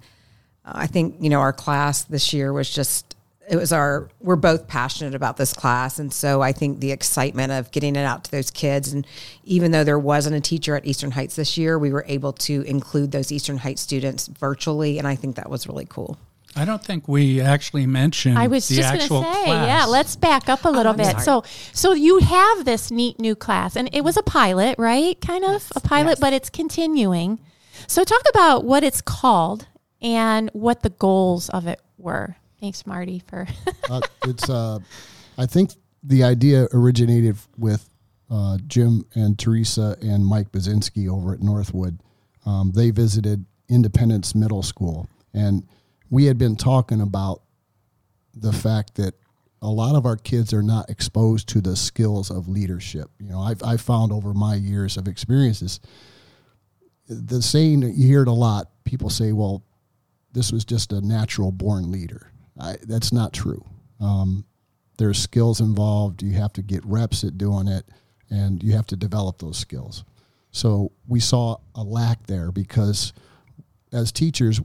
I 0.68 0.88
think, 0.88 1.16
you 1.22 1.30
know, 1.30 1.40
our 1.40 1.54
class 1.54 2.04
this 2.04 2.34
year 2.34 2.52
was 2.52 2.70
just, 2.70 3.16
it 3.50 3.56
was 3.56 3.72
our, 3.72 4.10
we're 4.20 4.36
both 4.36 4.68
passionate 4.68 5.16
about 5.16 5.38
this 5.38 5.54
class. 5.54 6.00
And 6.00 6.12
so 6.12 6.42
I 6.42 6.52
think 6.52 6.82
the 6.82 6.92
excitement 6.92 7.54
of 7.54 7.72
getting 7.72 7.96
it 7.96 8.04
out 8.04 8.26
to 8.26 8.32
those 8.32 8.52
kids. 8.52 8.92
And 8.92 9.08
even 9.46 9.72
though 9.72 9.86
there 9.86 10.00
wasn't 10.00 10.36
a 10.36 10.42
teacher 10.42 10.76
at 10.76 10.86
Eastern 10.86 11.12
Heights 11.12 11.38
this 11.38 11.58
year, 11.58 11.80
we 11.80 11.92
were 11.92 12.04
able 12.08 12.34
to 12.34 12.62
include 12.64 13.12
those 13.12 13.32
Eastern 13.32 13.58
Heights 13.58 13.82
students 13.82 14.28
virtually. 14.28 14.98
And 14.98 15.08
I 15.08 15.16
think 15.16 15.38
that 15.38 15.50
was 15.50 15.68
really 15.68 15.86
cool. 15.86 16.18
I 16.58 16.66
don't 16.66 16.84
think 16.84 17.08
we 17.08 17.40
actually 17.40 17.86
mentioned. 17.86 18.38
I 18.38 18.48
was 18.48 18.68
the 18.68 18.76
just 18.76 18.90
going 18.90 19.02
actual 19.02 19.22
to 19.24 19.34
say, 19.34 19.44
class. 19.46 19.68
yeah. 19.68 19.86
Let's 19.86 20.16
back 20.16 20.50
up 20.50 20.66
a 20.66 20.70
little 20.70 20.92
I'm 20.92 20.98
bit. 20.98 21.20
sorry. 21.20 21.24
So, 21.24 21.44
so 21.72 21.94
you 21.94 22.20
have 22.20 22.66
this 22.66 22.90
neat 22.92 23.20
new 23.20 23.36
class, 23.36 23.76
and 23.76 23.90
it 23.94 24.04
was 24.04 24.18
a 24.18 24.24
pilot, 24.24 24.78
right? 24.80 25.20
Kind 25.22 25.46
of 25.46 25.72
a 25.76 25.80
pilot, 25.80 26.12
yes. 26.12 26.20
but 26.20 26.34
it's 26.34 26.50
continuing. 26.50 27.40
So, 27.86 28.04
talk 28.04 28.24
about 28.30 28.66
what 28.66 28.84
it's 28.84 29.02
called 29.02 29.68
and 30.02 30.50
what 30.54 30.82
the 30.82 30.90
goals 30.90 31.50
of 31.50 31.68
it 31.68 31.82
were. 31.98 32.36
Thanks, 32.60 32.86
Marty, 32.88 33.22
for. 33.28 33.48
uh, 33.90 34.02
it's 34.26 34.50
uh, 34.50 34.80
I 35.38 35.46
think 35.46 35.72
the 36.04 36.24
idea 36.24 36.68
originated 36.74 37.38
with 37.58 37.90
uh, 38.30 38.58
Jim 38.68 39.06
and 39.16 39.38
Teresa 39.38 39.98
and 40.02 40.26
Mike 40.26 40.52
Bazinski 40.52 41.10
over 41.10 41.34
at 41.34 41.42
Northwood. 41.42 42.00
Um, 42.46 42.72
they 42.74 42.92
visited 42.92 43.46
Independence 43.70 44.34
Middle 44.34 44.64
School, 44.64 45.08
and 45.34 45.68
we 46.10 46.26
had 46.26 46.38
been 46.38 46.56
talking 46.56 47.02
about 47.02 47.42
the 48.34 48.54
fact 48.54 48.96
that 48.96 49.14
a 49.62 49.68
lot 49.70 49.96
of 49.96 50.06
our 50.06 50.18
kids 50.18 50.54
are 50.54 50.62
not 50.62 50.90
exposed 50.90 51.50
to 51.50 51.62
the 51.62 51.76
skills 51.76 52.30
of 52.30 52.48
leadership. 52.48 53.10
You 53.20 53.30
know, 53.30 53.42
I've, 53.42 53.62
I've 53.64 53.82
found 53.82 54.12
over 54.12 54.34
my 54.34 54.56
years 54.56 54.98
of 54.98 55.08
experiences, 55.08 55.80
the 57.08 57.42
saying 57.42 57.82
that 57.82 57.96
you 57.96 58.08
hear 58.08 58.22
it 58.22 58.28
a 58.28 58.34
lot. 58.34 58.70
People 58.84 59.10
say, 59.10 59.32
"Well, 59.32 59.64
this 60.34 60.52
was 60.52 60.66
just 60.66 60.92
a 60.92 61.02
natural 61.02 61.52
born 61.52 61.92
leader." 61.92 62.32
I, 62.60 62.76
that's 62.84 63.14
not 63.14 63.34
true. 63.34 63.64
Um, 64.00 64.46
there's 64.98 65.18
skills 65.20 65.62
involved. 65.62 66.22
You 66.22 66.34
have 66.34 66.54
to 66.54 66.62
get 66.62 66.86
reps 66.86 67.24
at 67.24 67.38
doing 67.38 67.68
it, 67.68 67.86
and 68.30 68.62
you 68.62 68.74
have 68.74 68.88
to 68.88 68.96
develop 68.96 69.40
those 69.40 69.58
skills. 69.58 70.04
So 70.52 70.92
we 71.08 71.20
saw 71.20 71.58
a 71.76 71.84
lack 71.84 72.26
there 72.28 72.52
because 72.52 73.14
as 73.94 74.12
teachers, 74.12 74.60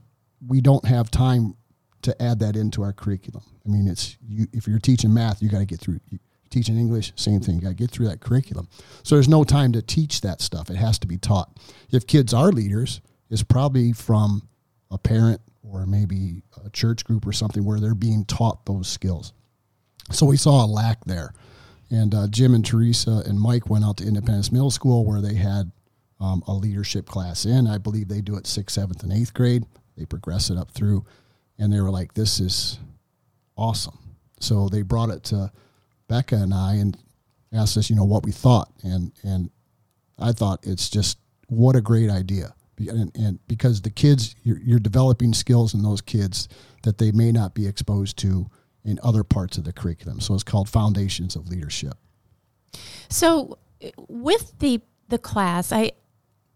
we 0.47 0.61
don't 0.61 0.85
have 0.85 1.11
time 1.11 1.55
to 2.03 2.21
add 2.21 2.41
that 2.41 2.57
into 2.57 2.83
our 2.83 2.93
curriculum. 2.93 3.43
I 3.65 3.69
mean, 3.69 3.87
it's 3.89 4.17
you, 4.27 4.47
if 4.53 4.67
you're 4.67 4.79
teaching 4.79 5.15
math, 5.15 5.43
you 5.43 5.49
got 5.49 5.59
to 5.59 5.65
get 5.65 5.81
through. 5.81 6.01
You, 6.11 6.19
teaching 6.51 6.77
English, 6.77 7.13
same 7.17 7.41
thing. 7.41 7.57
You 7.57 7.63
got 7.63 7.69
to 7.69 7.75
get 7.75 7.91
through 7.91 8.09
that 8.09 8.21
curriculum. 8.21 8.69
So 9.03 9.15
there's 9.15 9.29
no 9.29 9.43
time 9.43 9.73
to 9.73 9.83
teach 9.83 10.21
that 10.21 10.41
stuff. 10.41 10.69
It 10.69 10.77
has 10.77 10.99
to 11.01 11.07
be 11.07 11.17
taught. 11.17 11.57
If 11.91 12.07
kids 12.07 12.35
are 12.35 12.53
leaders, 12.53 13.01
it's 13.31 13.43
probably 13.43 13.93
from 13.93 14.49
a 14.91 14.99
parent 14.99 15.41
or 15.63 15.87
maybe 15.87 16.43
a 16.65 16.71
church 16.71 17.05
group 17.05 17.27
or 17.27 17.33
something 17.33 17.65
where 17.65 17.81
they're 17.81 17.95
being 17.95 18.25
taught 18.27 18.67
those 18.67 18.89
skills. 18.89 19.33
So 20.11 20.27
we 20.27 20.37
saw 20.37 20.65
a 20.65 20.67
lack 20.67 21.05
there. 21.05 21.33
And 21.91 22.15
uh, 22.15 22.29
Jim 22.29 22.55
and 22.55 22.65
Teresa 22.65 23.23
and 23.27 23.41
Mike 23.41 23.71
went 23.71 23.85
out 23.85 23.99
to 23.99 24.07
Independence 24.07 24.53
Middle 24.53 24.71
School 24.71 25.05
where 25.05 25.21
they 25.21 25.35
had 25.35 25.71
um, 26.21 26.43
a 26.47 26.53
leadership 26.53 27.07
class 27.07 27.45
in. 27.45 27.67
I 27.67 27.79
believe 27.79 28.09
they 28.09 28.21
do 28.21 28.37
it 28.37 28.47
sixth, 28.47 28.75
seventh, 28.75 29.03
and 29.03 29.13
eighth 29.13 29.35
grade. 29.35 29.65
They 29.97 30.05
progress 30.05 30.51
it 30.51 30.59
up 30.59 30.71
through. 30.71 31.05
And 31.59 31.73
they 31.73 31.81
were 31.81 31.91
like, 31.91 32.15
this 32.15 32.41
is 32.41 32.79
awesome. 33.57 33.99
So 34.41 34.69
they 34.69 34.83
brought 34.83 35.11
it 35.11 35.23
to 35.25 35.53
Becca 36.09 36.37
and 36.37 36.53
I 36.53 36.75
and 36.75 36.97
asked 37.53 37.77
us, 37.77 37.91
you 37.91 37.97
know, 37.97 38.05
what 38.05 38.25
we 38.25 38.33
thought. 38.33 38.73
And, 38.83 39.13
and 39.23 39.51
I 40.19 40.33
thought 40.33 40.61
it's 40.63 40.89
just 40.91 41.19
what 41.49 41.77
a 41.77 41.81
great 41.81 42.11
idea. 42.11 42.55
And, 42.79 43.15
and 43.17 43.39
because 43.47 43.83
the 43.83 43.91
kids, 43.91 44.35
you're, 44.43 44.59
you're 44.59 44.79
developing 44.79 45.35
skills 45.35 45.75
in 45.75 45.83
those 45.83 46.01
kids 46.01 46.49
that 46.83 46.99
they 46.99 47.13
may 47.13 47.31
not 47.31 47.55
be 47.55 47.67
exposed 47.67 48.17
to 48.19 48.49
in 48.85 48.99
other 49.03 49.23
parts 49.23 49.59
of 49.59 49.65
the 49.65 49.73
curriculum. 49.73 50.21
So 50.21 50.35
it's 50.35 50.43
called 50.43 50.69
Foundations 50.69 51.37
of 51.37 51.49
Leadership. 51.49 51.95
So, 53.09 53.59
eh, 53.81 53.91
with 54.09 54.59
the 54.59 54.81
the 55.09 55.19
class, 55.19 55.73
I 55.73 55.93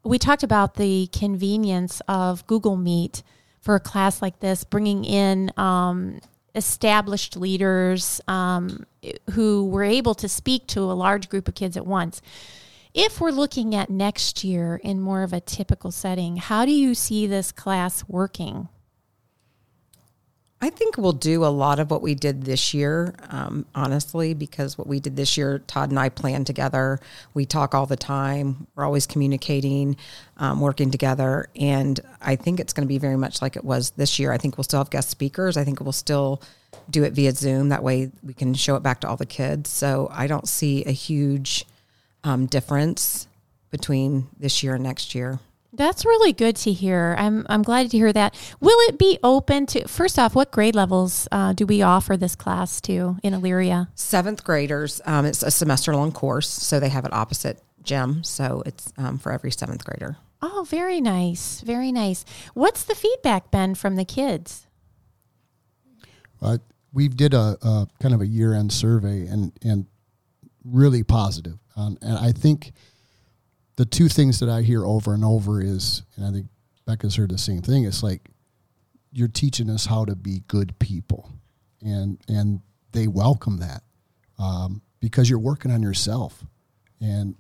we 0.07 0.19
talked 0.19 0.43
about 0.43 0.75
the 0.75 1.09
convenience 1.09 2.01
of 2.07 2.47
Google 2.47 2.77
Meet 2.77 3.23
for 3.61 3.75
a 3.75 3.81
class 3.81 4.23
like 4.23 4.39
this, 4.39 4.63
bringing 4.63 5.05
in 5.05 5.51
um, 5.57 6.21
established 6.55 7.37
leaders 7.37 8.21
um, 8.29 8.87
who 9.33 9.67
were 9.67 9.83
able 9.83 10.15
to 10.15 10.29
speak 10.29 10.69
to 10.69 10.81
a 10.81 10.95
large 10.95 11.29
group 11.29 11.49
of 11.49 11.55
kids 11.55 11.77
at 11.77 11.87
once. 11.87 12.23
if 12.95 13.21
we're 13.21 13.31
looking 13.31 13.75
at 13.75 13.91
next 13.91 14.43
year 14.43 14.81
in 14.83 14.99
more 15.01 15.23
of 15.23 15.33
a 15.35 15.41
typical 15.41 15.91
setting, 15.91 16.37
how 16.39 16.65
do 16.65 16.73
you 16.73 16.95
see 16.95 17.27
this 17.27 17.53
class 17.53 18.09
working? 18.09 18.69
I 20.59 20.71
think 20.71 20.97
we'll 20.97 21.13
do 21.13 21.45
a 21.45 21.49
lot 21.53 21.79
of 21.79 21.91
what 21.91 22.01
we 22.01 22.15
did 22.15 22.45
this 22.45 22.73
year, 22.73 23.15
um, 23.29 23.67
honestly, 23.75 24.33
because 24.33 24.79
what 24.79 24.87
we 24.87 25.01
did 25.01 25.15
this 25.15 25.37
year, 25.37 25.59
Todd 25.59 25.91
and 25.91 25.99
I 25.99 26.09
planned 26.09 26.47
together. 26.47 26.99
We 27.35 27.45
talk 27.45 27.75
all 27.75 27.85
the 27.85 27.97
time. 27.97 28.67
We're 28.75 28.87
always 28.87 29.07
communicating, 29.07 29.97
um, 30.39 30.61
working 30.61 30.91
together. 30.91 31.51
And 31.57 32.01
I 32.23 32.37
think 32.37 32.59
it's 32.59 32.73
going 32.73 32.87
to 32.87 32.89
be 32.89 32.97
very 32.97 33.19
much 33.19 33.43
like 33.43 33.57
it 33.57 33.65
was 33.65 33.91
this 33.91 34.19
year. 34.19 34.33
I 34.33 34.39
think 34.39 34.57
we'll 34.57 34.65
still 34.65 34.81
have 34.81 34.89
guest 34.89 35.11
speakers. 35.11 35.59
I 35.59 35.65
think 35.65 35.81
we'll 35.81 35.93
still 35.93 36.41
do 36.89 37.05
it 37.05 37.13
via 37.13 37.33
Zoom. 37.33 37.69
That 37.69 37.83
way 37.83 38.11
we 38.23 38.33
can 38.33 38.55
show 38.55 38.77
it 38.77 38.83
back 38.83 39.01
to 39.03 39.09
all 39.09 39.17
the 39.17 39.27
kids. 39.27 39.69
So 39.69 40.09
I 40.11 40.27
don't 40.27 40.49
see 40.49 40.85
a 40.85 40.91
huge 40.91 41.67
um, 42.25 42.47
difference 42.47 43.29
between 43.71 44.29
this 44.39 44.63
year 44.63 44.75
and 44.75 44.85
next 44.85 45.15
year. 45.15 45.39
That's 45.77 46.05
really 46.07 46.33
good 46.33 46.57
to 46.57 46.73
hear. 46.73 47.15
I'm 47.19 47.47
I'm 47.49 47.63
glad 47.63 47.91
to 47.91 47.97
hear 47.97 48.13
that. 48.13 48.35
Will 48.61 48.79
it 48.89 48.99
be 48.99 49.19
open 49.23 49.67
to 49.67 49.87
first 49.87 50.19
off? 50.19 50.35
What 50.35 50.51
grade 50.51 50.75
levels 50.75 51.29
uh, 51.31 51.53
do 51.53 51.67
we 51.67 51.83
offer 51.83 52.17
this 52.17 52.35
class 52.35 52.81
to 52.83 53.19
in 53.23 53.35
Elyria? 53.35 53.89
Seventh 53.95 54.43
graders. 54.43 55.03
Um, 55.05 55.27
it's 55.27 55.43
a 55.43 55.51
semester 55.51 55.95
long 55.95 56.13
course, 56.13 56.49
so 56.49 56.81
they 56.81 56.89
have 56.89 57.05
it 57.05 57.13
opposite 57.13 57.63
gym. 57.83 58.25
So 58.25 58.63
it's 58.65 58.93
um, 58.97 59.19
for 59.19 59.33
every 59.33 59.51
seventh 59.51 59.85
grader. 59.85 60.17
Oh, 60.41 60.67
very 60.69 61.01
nice, 61.01 61.61
very 61.61 61.93
nice. 61.93 62.25
What's 62.55 62.85
the 62.85 62.95
feedback 62.95 63.51
been 63.51 63.75
from 63.75 63.97
the 63.97 64.05
kids? 64.05 64.67
Uh, 66.41 66.59
we 66.93 67.09
did 67.09 67.35
a, 67.35 67.57
a, 67.63 67.89
kind 68.01 68.15
of 68.15 68.21
a 68.21 68.27
year 68.27 68.55
end 68.55 68.73
survey 68.73 69.27
and 69.27 69.53
and 69.63 69.87
really 70.65 71.03
positive. 71.03 71.59
Um, 71.77 71.99
and 72.01 72.19
I 72.19 72.33
think 72.33 72.73
the 73.77 73.85
two 73.85 74.09
things 74.09 74.41
that 74.41 74.49
I 74.49 74.63
hear 74.63 74.85
over 74.85 75.15
and 75.15 75.25
over 75.25 75.63
is, 75.63 76.03
and 76.17 76.25
I 76.25 76.33
think 76.33 76.47
Becca's 76.87 77.17
heard 77.17 77.31
the 77.31 77.39
same 77.39 77.63
thing. 77.63 77.85
It's 77.85 78.03
like 78.03 78.31
you're 79.13 79.29
teaching 79.29 79.71
us 79.71 79.87
how 79.87 80.05
to 80.05 80.17
be 80.17 80.43
good 80.49 80.79
people, 80.79 81.31
and 81.83 82.19
and 82.29 82.61
they 82.93 83.07
welcome 83.07 83.59
that 83.59 83.83
um, 84.39 84.83
because 85.01 85.29
you're 85.29 85.39
working 85.39 85.71
on 85.71 85.83
yourself, 85.83 86.45
and 87.01 87.37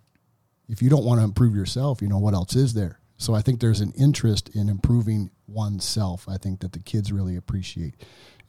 if 0.69 0.83
you 0.83 0.91
don't 0.91 1.05
want 1.05 1.21
to 1.21 1.25
improve 1.25 1.55
yourself, 1.55 2.03
you 2.03 2.09
know 2.09 2.19
what 2.19 2.35
else 2.35 2.55
is 2.55 2.75
there. 2.75 3.01
So 3.19 3.35
I 3.35 3.41
think 3.41 3.61
there's 3.61 3.81
an 3.81 3.93
interest 3.97 4.51
in 4.55 4.69
improving 4.69 5.31
oneself. 5.47 6.27
I 6.29 6.37
think 6.37 6.61
that 6.61 6.73
the 6.73 6.81
kids 6.81 7.13
really 7.13 7.37
appreciate, 7.37 7.95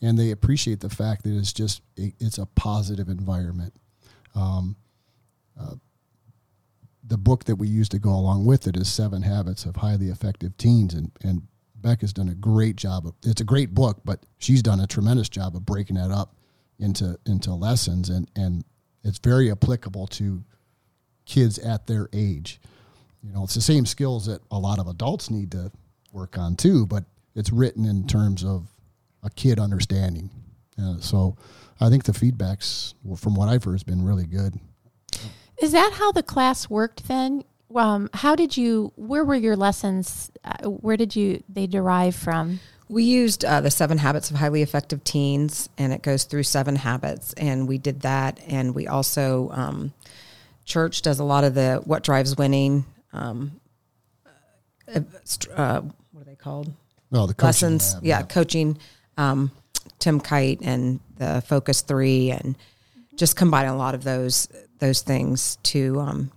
and 0.02 0.20
they 0.20 0.32
appreciate 0.32 0.82
the 0.82 0.90
fact 0.90 1.24
that 1.24 1.38
it's 1.38 1.54
just 1.54 1.82
a, 1.98 2.14
it's 2.20 2.38
a 2.38 2.46
positive 2.48 3.08
environment. 3.08 3.74
Um, 4.36 4.76
uh, 5.60 5.76
the 7.08 7.18
book 7.18 7.46
that 7.46 7.56
we 7.56 7.68
use 7.68 7.90
to 7.90 8.00
go 8.00 8.10
along 8.10 8.46
with 8.46 8.68
it 8.68 8.76
is 8.76 8.92
Seven 8.92 9.22
Habits 9.22 9.66
of 9.66 9.78
Highly 9.78 10.10
Effective 10.10 10.58
Teens, 10.58 10.94
and 10.94 11.12
and 11.24 11.44
Beck 11.76 12.02
has 12.02 12.12
done 12.14 12.30
a 12.30 12.36
great 12.36 12.76
job 12.76 13.06
of. 13.08 13.14
It's 13.24 13.42
a 13.42 13.46
great 13.46 13.74
book, 13.74 14.02
but 14.04 14.26
she's 14.38 14.62
done 14.62 14.80
a 14.80 14.88
tremendous 14.88 15.30
job 15.30 15.56
of 15.56 15.66
breaking 15.66 15.96
that 15.96 16.12
up 16.12 16.36
into 16.80 17.18
into 17.26 17.54
lessons, 17.54 18.10
and 18.10 18.30
and 18.36 18.64
it's 19.04 19.20
very 19.20 19.52
applicable 19.52 20.08
to 20.08 20.44
kids 21.26 21.60
at 21.60 21.88
their 21.88 22.10
age. 22.14 22.60
You 23.24 23.32
know, 23.34 23.44
it's 23.44 23.56
the 23.56 23.62
same 23.62 23.86
skills 23.86 24.26
that 24.28 24.42
a 24.52 24.60
lot 24.60 24.80
of 24.80 24.88
adults 24.88 25.30
need 25.30 25.52
to 25.52 25.72
work 26.12 26.38
on 26.38 26.56
too, 26.56 26.86
but 26.86 27.04
it's 27.36 27.52
written 27.52 27.86
in 27.86 28.08
terms 28.08 28.44
of 28.44 28.68
a 29.24 29.30
kid 29.30 29.60
understanding. 29.60 30.30
Uh, 30.82 30.98
so, 31.00 31.36
I 31.80 31.90
think 31.90 32.04
the 32.04 32.12
feedbacks, 32.12 32.94
from 33.18 33.36
what 33.36 33.50
I've 33.50 33.64
heard, 33.64 33.74
has 33.74 33.84
been 33.84 34.04
really 34.04 34.26
good. 34.26 34.60
Is 35.60 35.72
that 35.72 35.94
how 35.94 36.12
the 36.12 36.24
class 36.24 36.70
worked 36.70 37.08
then? 37.08 37.44
Um, 37.76 38.10
how 38.14 38.36
did 38.36 38.56
you? 38.56 38.94
Where 38.96 39.26
were 39.26 39.36
your 39.36 39.56
lessons? 39.56 40.32
Uh, 40.44 40.70
where 40.70 40.98
did 40.98 41.16
you 41.16 41.44
they 41.50 41.68
derive 41.68 42.16
from? 42.16 42.60
We 42.90 43.04
used 43.04 43.44
uh, 43.44 43.60
the 43.60 43.72
Seven 43.72 43.98
Habits 43.98 44.32
of 44.32 44.38
Highly 44.38 44.62
Effective 44.62 45.04
Teens, 45.04 45.68
and 45.78 45.92
it 45.92 46.02
goes 46.02 46.24
through 46.24 46.44
seven 46.44 46.78
habits, 46.78 47.34
and 47.34 47.68
we 47.68 47.78
did 47.78 48.02
that, 48.02 48.40
and 48.48 48.74
we 48.74 48.88
also 48.88 49.50
um, 49.52 49.94
Church 50.64 51.02
does 51.02 51.20
a 51.20 51.24
lot 51.24 51.44
of 51.44 51.54
the 51.54 51.82
what 51.84 52.04
drives 52.04 52.38
winning. 52.38 52.86
Um, 53.12 53.60
uh, 54.94 55.00
uh 55.56 55.82
what 56.12 56.22
are 56.22 56.26
they 56.26 56.36
called? 56.36 56.72
Oh, 57.12 57.26
the 57.26 57.36
lessons. 57.44 57.96
Lab, 57.96 58.04
yeah, 58.04 58.20
yeah, 58.20 58.26
coaching. 58.26 58.78
Um, 59.18 59.52
Tim 60.00 60.20
Kight 60.20 60.60
and 60.62 61.00
the 61.18 61.44
Focus 61.46 61.82
Three, 61.82 62.32
and 62.32 62.56
just 63.16 63.36
combining 63.36 63.72
a 63.72 63.78
lot 63.78 63.96
of 63.96 64.04
those 64.04 64.48
those 64.80 65.02
things 65.02 65.58
to 65.64 66.00
um, 66.00 66.32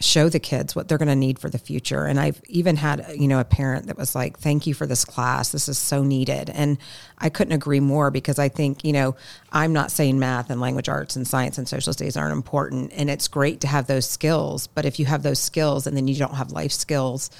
show 0.00 0.28
the 0.28 0.38
kids 0.38 0.76
what 0.76 0.86
they're 0.86 0.98
going 0.98 1.08
to 1.08 1.16
need 1.16 1.38
for 1.38 1.50
the 1.50 1.58
future. 1.58 2.04
And 2.04 2.20
I've 2.20 2.40
even 2.46 2.76
had, 2.76 3.04
you 3.16 3.26
know, 3.26 3.40
a 3.40 3.44
parent 3.44 3.86
that 3.86 3.96
was 3.96 4.14
like, 4.14 4.38
thank 4.38 4.66
you 4.66 4.74
for 4.74 4.86
this 4.86 5.04
class. 5.04 5.50
This 5.50 5.68
is 5.68 5.76
so 5.76 6.04
needed. 6.04 6.50
And 6.50 6.78
I 7.18 7.30
couldn't 7.30 7.54
agree 7.54 7.80
more 7.80 8.10
because 8.10 8.38
I 8.38 8.48
think, 8.48 8.84
you 8.84 8.92
know, 8.92 9.16
I'm 9.50 9.72
not 9.72 9.90
saying 9.90 10.18
math 10.18 10.50
and 10.50 10.60
language 10.60 10.88
arts 10.88 11.16
and 11.16 11.26
science 11.26 11.58
and 11.58 11.68
social 11.68 11.92
studies 11.92 12.16
aren't 12.16 12.32
important. 12.32 12.92
And 12.94 13.10
it's 13.10 13.26
great 13.26 13.60
to 13.62 13.66
have 13.66 13.88
those 13.88 14.08
skills. 14.08 14.68
But 14.68 14.84
if 14.84 15.00
you 15.00 15.06
have 15.06 15.24
those 15.24 15.40
skills 15.40 15.86
and 15.86 15.96
then 15.96 16.06
you 16.06 16.14
don't 16.14 16.34
have 16.34 16.52
life 16.52 16.72
skills, 16.72 17.30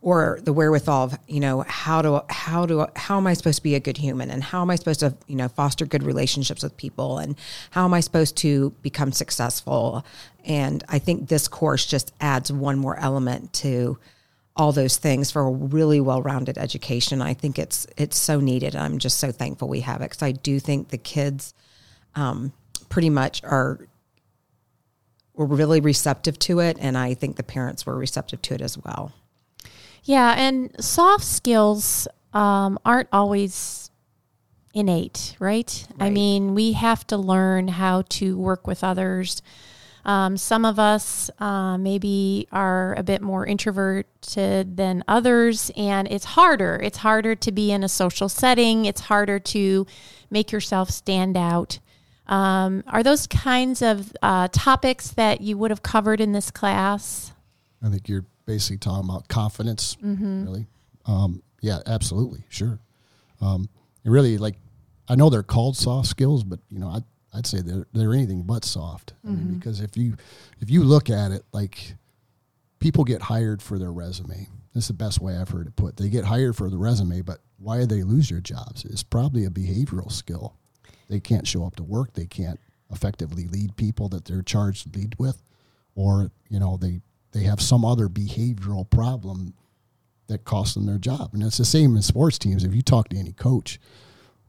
or 0.00 0.38
the 0.42 0.52
wherewithal 0.52 1.04
of 1.04 1.18
you 1.26 1.40
know 1.40 1.64
how 1.66 2.02
do 2.02 2.20
how 2.28 2.66
do 2.66 2.86
how 2.94 3.16
am 3.16 3.26
I 3.26 3.34
supposed 3.34 3.56
to 3.56 3.62
be 3.62 3.74
a 3.74 3.80
good 3.80 3.96
human? 3.96 4.30
And 4.30 4.42
how 4.42 4.62
am 4.62 4.70
I 4.70 4.76
supposed 4.76 5.00
to 5.00 5.16
you 5.26 5.36
know 5.36 5.48
foster 5.48 5.86
good 5.86 6.02
relationships 6.02 6.62
with 6.62 6.76
people? 6.76 7.18
And 7.18 7.36
how 7.70 7.84
am 7.84 7.94
I 7.94 8.00
supposed 8.00 8.36
to 8.38 8.70
become 8.82 9.12
successful? 9.12 10.04
And 10.44 10.84
I 10.88 10.98
think 10.98 11.28
this 11.28 11.48
course 11.48 11.84
just 11.84 12.12
adds 12.20 12.52
one 12.52 12.78
more 12.78 12.98
element 12.98 13.52
to 13.54 13.98
all 14.56 14.72
those 14.72 14.96
things 14.96 15.30
for 15.30 15.42
a 15.42 15.50
really 15.50 16.00
well-rounded 16.00 16.58
education. 16.58 17.20
I 17.20 17.34
think 17.34 17.58
it's 17.58 17.86
it's 17.96 18.16
so 18.16 18.38
needed. 18.40 18.76
I'm 18.76 18.98
just 18.98 19.18
so 19.18 19.32
thankful 19.32 19.68
we 19.68 19.80
have 19.80 20.00
it 20.00 20.10
because 20.10 20.22
I 20.22 20.32
do 20.32 20.60
think 20.60 20.88
the 20.88 20.98
kids 20.98 21.54
um, 22.14 22.52
pretty 22.88 23.10
much 23.10 23.42
are 23.42 23.80
were 25.34 25.46
really 25.46 25.80
receptive 25.80 26.38
to 26.40 26.60
it 26.60 26.76
and 26.80 26.98
I 26.98 27.14
think 27.14 27.36
the 27.36 27.44
parents 27.44 27.86
were 27.86 27.96
receptive 27.96 28.42
to 28.42 28.54
it 28.54 28.60
as 28.60 28.76
well. 28.78 29.12
Yeah, 30.04 30.34
and 30.36 30.74
soft 30.82 31.24
skills 31.24 32.08
um, 32.32 32.78
aren't 32.84 33.08
always 33.12 33.90
innate, 34.74 35.36
right? 35.38 35.86
right? 35.90 36.06
I 36.06 36.10
mean, 36.10 36.54
we 36.54 36.72
have 36.72 37.06
to 37.08 37.16
learn 37.16 37.68
how 37.68 38.02
to 38.10 38.36
work 38.38 38.66
with 38.66 38.84
others. 38.84 39.42
Um, 40.04 40.36
some 40.36 40.64
of 40.64 40.78
us 40.78 41.30
uh, 41.38 41.76
maybe 41.76 42.48
are 42.50 42.94
a 42.94 43.02
bit 43.02 43.20
more 43.20 43.46
introverted 43.46 44.76
than 44.76 45.04
others, 45.06 45.70
and 45.76 46.08
it's 46.10 46.24
harder. 46.24 46.80
It's 46.82 46.98
harder 46.98 47.34
to 47.34 47.52
be 47.52 47.72
in 47.72 47.84
a 47.84 47.88
social 47.88 48.28
setting, 48.28 48.84
it's 48.84 49.02
harder 49.02 49.38
to 49.38 49.86
make 50.30 50.52
yourself 50.52 50.90
stand 50.90 51.36
out. 51.36 51.78
Um, 52.26 52.84
are 52.86 53.02
those 53.02 53.26
kinds 53.26 53.82
of 53.82 54.12
uh, 54.22 54.48
topics 54.52 55.10
that 55.12 55.40
you 55.40 55.56
would 55.58 55.70
have 55.70 55.82
covered 55.82 56.20
in 56.20 56.32
this 56.32 56.50
class? 56.50 57.32
I 57.82 57.88
think 57.88 58.08
you're 58.08 58.26
basically 58.48 58.78
talking 58.78 59.08
about 59.08 59.28
confidence. 59.28 59.96
Mm-hmm. 60.02 60.44
Really, 60.44 60.66
um, 61.04 61.42
yeah, 61.60 61.80
absolutely, 61.86 62.42
sure. 62.48 62.80
Um, 63.40 63.68
and 64.02 64.12
really, 64.12 64.38
like 64.38 64.56
I 65.08 65.14
know 65.14 65.30
they're 65.30 65.44
called 65.44 65.76
soft 65.76 66.08
skills, 66.08 66.42
but 66.42 66.58
you 66.70 66.78
know, 66.80 66.88
I, 66.88 67.00
I'd 67.36 67.46
say 67.46 67.60
they're 67.60 67.86
they're 67.92 68.14
anything 68.14 68.42
but 68.42 68.64
soft. 68.64 69.12
Mm-hmm. 69.12 69.28
I 69.28 69.30
mean, 69.30 69.44
mm-hmm. 69.44 69.58
because 69.58 69.80
if 69.80 69.96
you 69.96 70.16
if 70.60 70.70
you 70.70 70.82
look 70.82 71.10
at 71.10 71.30
it, 71.30 71.44
like 71.52 71.94
people 72.80 73.04
get 73.04 73.22
hired 73.22 73.62
for 73.62 73.78
their 73.78 73.92
resume. 73.92 74.48
That's 74.74 74.88
the 74.88 74.94
best 74.94 75.20
way 75.20 75.36
I've 75.36 75.48
heard 75.48 75.66
it 75.66 75.76
put. 75.76 75.96
They 75.96 76.08
get 76.08 76.24
hired 76.24 76.54
for 76.56 76.70
the 76.70 76.78
resume, 76.78 77.22
but 77.22 77.38
why 77.58 77.78
do 77.78 77.86
they 77.86 78.02
lose 78.02 78.28
their 78.28 78.40
jobs? 78.40 78.84
It's 78.84 79.02
probably 79.02 79.44
a 79.44 79.50
behavioral 79.50 80.12
skill. 80.12 80.54
They 81.08 81.20
can't 81.20 81.46
show 81.46 81.66
up 81.66 81.76
to 81.76 81.82
work. 81.82 82.12
They 82.12 82.26
can't 82.26 82.60
effectively 82.92 83.48
lead 83.48 83.76
people 83.76 84.08
that 84.10 84.24
they're 84.24 84.42
charged 84.42 84.92
to 84.92 84.98
lead 84.98 85.14
with, 85.18 85.42
or 85.94 86.30
you 86.48 86.60
know 86.60 86.76
they 86.76 87.00
they 87.32 87.42
have 87.44 87.60
some 87.60 87.84
other 87.84 88.08
behavioral 88.08 88.88
problem 88.88 89.54
that 90.28 90.44
costs 90.44 90.74
them 90.74 90.86
their 90.86 90.98
job. 90.98 91.30
And 91.32 91.42
it's 91.42 91.58
the 91.58 91.64
same 91.64 91.96
in 91.96 92.02
sports 92.02 92.38
teams. 92.38 92.64
If 92.64 92.74
you 92.74 92.82
talk 92.82 93.08
to 93.08 93.16
any 93.16 93.32
coach, 93.32 93.80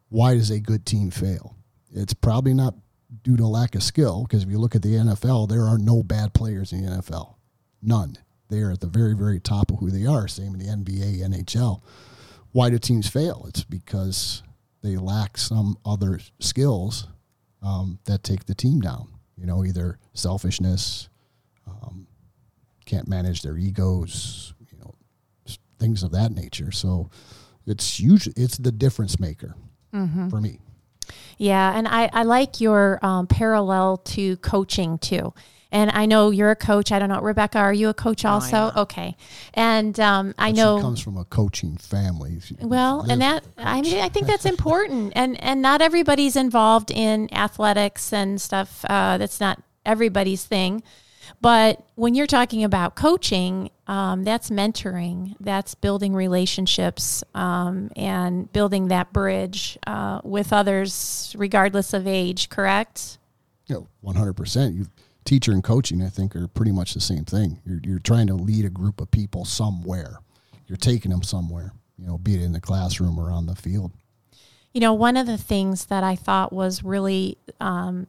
why 0.09 0.33
does 0.35 0.51
a 0.51 0.59
good 0.59 0.85
team 0.85 1.11
fail? 1.11 1.55
It's 1.91 2.13
probably 2.13 2.53
not 2.53 2.75
due 3.23 3.37
to 3.37 3.47
lack 3.47 3.75
of 3.75 3.83
skill, 3.83 4.23
because 4.23 4.43
if 4.43 4.49
you 4.49 4.59
look 4.59 4.75
at 4.75 4.81
the 4.81 4.93
NFL, 4.93 5.49
there 5.49 5.63
are 5.63 5.77
no 5.77 6.03
bad 6.03 6.33
players 6.33 6.71
in 6.71 6.85
the 6.85 6.91
NFL. 6.91 7.35
None. 7.81 8.17
They 8.49 8.59
are 8.59 8.71
at 8.71 8.81
the 8.81 8.87
very, 8.87 9.15
very 9.15 9.39
top 9.39 9.71
of 9.71 9.79
who 9.79 9.89
they 9.89 10.05
are. 10.05 10.27
Same 10.27 10.53
in 10.53 10.59
the 10.59 10.65
NBA, 10.65 11.21
NHL. 11.21 11.81
Why 12.51 12.69
do 12.69 12.77
teams 12.77 13.07
fail? 13.07 13.45
It's 13.47 13.63
because 13.63 14.43
they 14.81 14.95
lack 14.97 15.37
some 15.37 15.77
other 15.85 16.19
skills 16.39 17.07
um, 17.61 17.99
that 18.05 18.23
take 18.23 18.45
the 18.45 18.55
team 18.55 18.81
down. 18.81 19.09
You 19.37 19.45
know, 19.45 19.63
either 19.63 19.99
selfishness, 20.13 21.09
um, 21.67 22.07
can't 22.89 23.07
manage 23.07 23.41
their 23.41 23.57
egos, 23.57 24.53
you 24.71 24.77
know, 24.79 24.95
things 25.79 26.03
of 26.03 26.11
that 26.11 26.31
nature. 26.31 26.71
So 26.71 27.09
it's 27.65 27.99
usually 27.99 28.33
it's 28.35 28.57
the 28.57 28.71
difference 28.71 29.19
maker 29.19 29.55
mm-hmm. 29.93 30.29
for 30.29 30.41
me. 30.41 30.59
Yeah, 31.37 31.75
and 31.75 31.87
I, 31.87 32.09
I 32.11 32.23
like 32.23 32.59
your 32.59 32.99
um, 33.01 33.27
parallel 33.27 33.97
to 33.97 34.37
coaching 34.37 34.97
too. 34.97 35.33
And 35.71 35.91
I 35.91 36.07
know 36.07 36.31
you're 36.31 36.49
a 36.49 36.55
coach. 36.55 36.91
I 36.91 36.97
don't 36.97 37.09
know, 37.09 37.21
Rebecca, 37.21 37.59
are 37.59 37.73
you 37.73 37.89
a 37.89 37.93
coach 37.93 38.25
also? 38.25 38.55
am 38.55 38.63
not. 38.63 38.77
Okay. 38.77 39.15
And 39.53 39.99
um, 39.99 40.33
I 40.39 40.49
She 40.49 40.53
know 40.53 40.81
comes 40.81 40.99
from 40.99 41.15
a 41.15 41.25
coaching 41.25 41.77
family. 41.77 42.41
Well, 42.59 43.05
and 43.07 43.21
that 43.21 43.45
I 43.55 43.81
mean, 43.81 43.99
I 43.99 44.09
think 44.09 44.25
that's 44.25 44.45
important, 44.53 45.13
and 45.15 45.41
and 45.41 45.61
not 45.61 45.83
everybody's 45.83 46.35
involved 46.35 46.89
in 46.89 47.31
athletics 47.31 48.11
and 48.11 48.41
stuff. 48.41 48.83
Uh, 48.89 49.19
that's 49.19 49.39
not 49.39 49.61
everybody's 49.85 50.43
thing, 50.43 50.81
but 51.41 51.83
when 51.95 52.15
you're 52.15 52.27
talking 52.27 52.63
about 52.63 52.95
coaching, 52.95 53.69
um, 53.87 54.23
that's 54.23 54.49
mentoring, 54.49 55.35
that's 55.39 55.75
building 55.75 56.13
relationships, 56.13 57.23
um, 57.33 57.89
and 57.95 58.51
building 58.53 58.89
that 58.89 59.11
bridge 59.13 59.77
uh, 59.87 60.21
with 60.23 60.53
others, 60.53 61.35
regardless 61.37 61.93
of 61.93 62.07
age. 62.07 62.49
Correct? 62.49 63.17
know, 63.69 63.87
100%. 64.03 64.75
You 64.75 64.87
teacher 65.25 65.51
and 65.51 65.63
coaching, 65.63 66.01
I 66.01 66.09
think, 66.09 66.35
are 66.35 66.47
pretty 66.47 66.71
much 66.71 66.93
the 66.93 66.99
same 66.99 67.25
thing. 67.25 67.59
You're, 67.65 67.79
you're 67.83 67.99
trying 67.99 68.27
to 68.27 68.33
lead 68.33 68.65
a 68.65 68.69
group 68.69 68.99
of 68.99 69.11
people 69.11 69.45
somewhere. 69.45 70.19
You're 70.67 70.77
taking 70.77 71.11
them 71.11 71.23
somewhere, 71.23 71.71
you 71.97 72.07
know, 72.07 72.17
be 72.17 72.35
it 72.35 72.41
in 72.41 72.51
the 72.51 72.61
classroom 72.61 73.19
or 73.19 73.31
on 73.31 73.45
the 73.45 73.55
field. 73.55 73.91
You 74.73 74.81
know, 74.81 74.93
one 74.93 75.17
of 75.17 75.25
the 75.27 75.37
things 75.37 75.85
that 75.85 76.03
I 76.03 76.15
thought 76.15 76.53
was 76.53 76.83
really 76.83 77.37
um, 77.59 78.07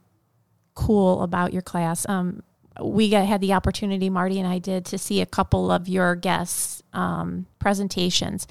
cool 0.75 1.23
about 1.23 1.53
your 1.53 1.63
class, 1.63 2.09
um, 2.09 2.43
we 2.83 3.11
got, 3.11 3.27
had 3.27 3.41
the 3.41 3.53
opportunity, 3.53 4.11
Marty 4.11 4.39
and 4.39 4.49
I 4.49 4.59
did, 4.59 4.85
to 4.87 4.99
see 4.99 5.21
a 5.21 5.27
couple 5.27 5.71
of 5.71 5.89
your 5.89 6.15
guests' 6.17 6.83
um, 6.93 7.47
presentations. 7.59 8.47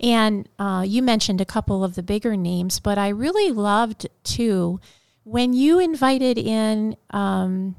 And 0.00 0.48
uh, 0.58 0.84
you 0.86 1.02
mentioned 1.02 1.40
a 1.40 1.44
couple 1.44 1.84
of 1.84 1.94
the 1.94 2.02
bigger 2.02 2.36
names, 2.36 2.80
but 2.80 2.98
I 2.98 3.08
really 3.08 3.52
loved 3.52 4.08
too 4.24 4.80
when 5.24 5.52
you 5.52 5.78
invited 5.78 6.38
in 6.38 6.96
um, 7.10 7.76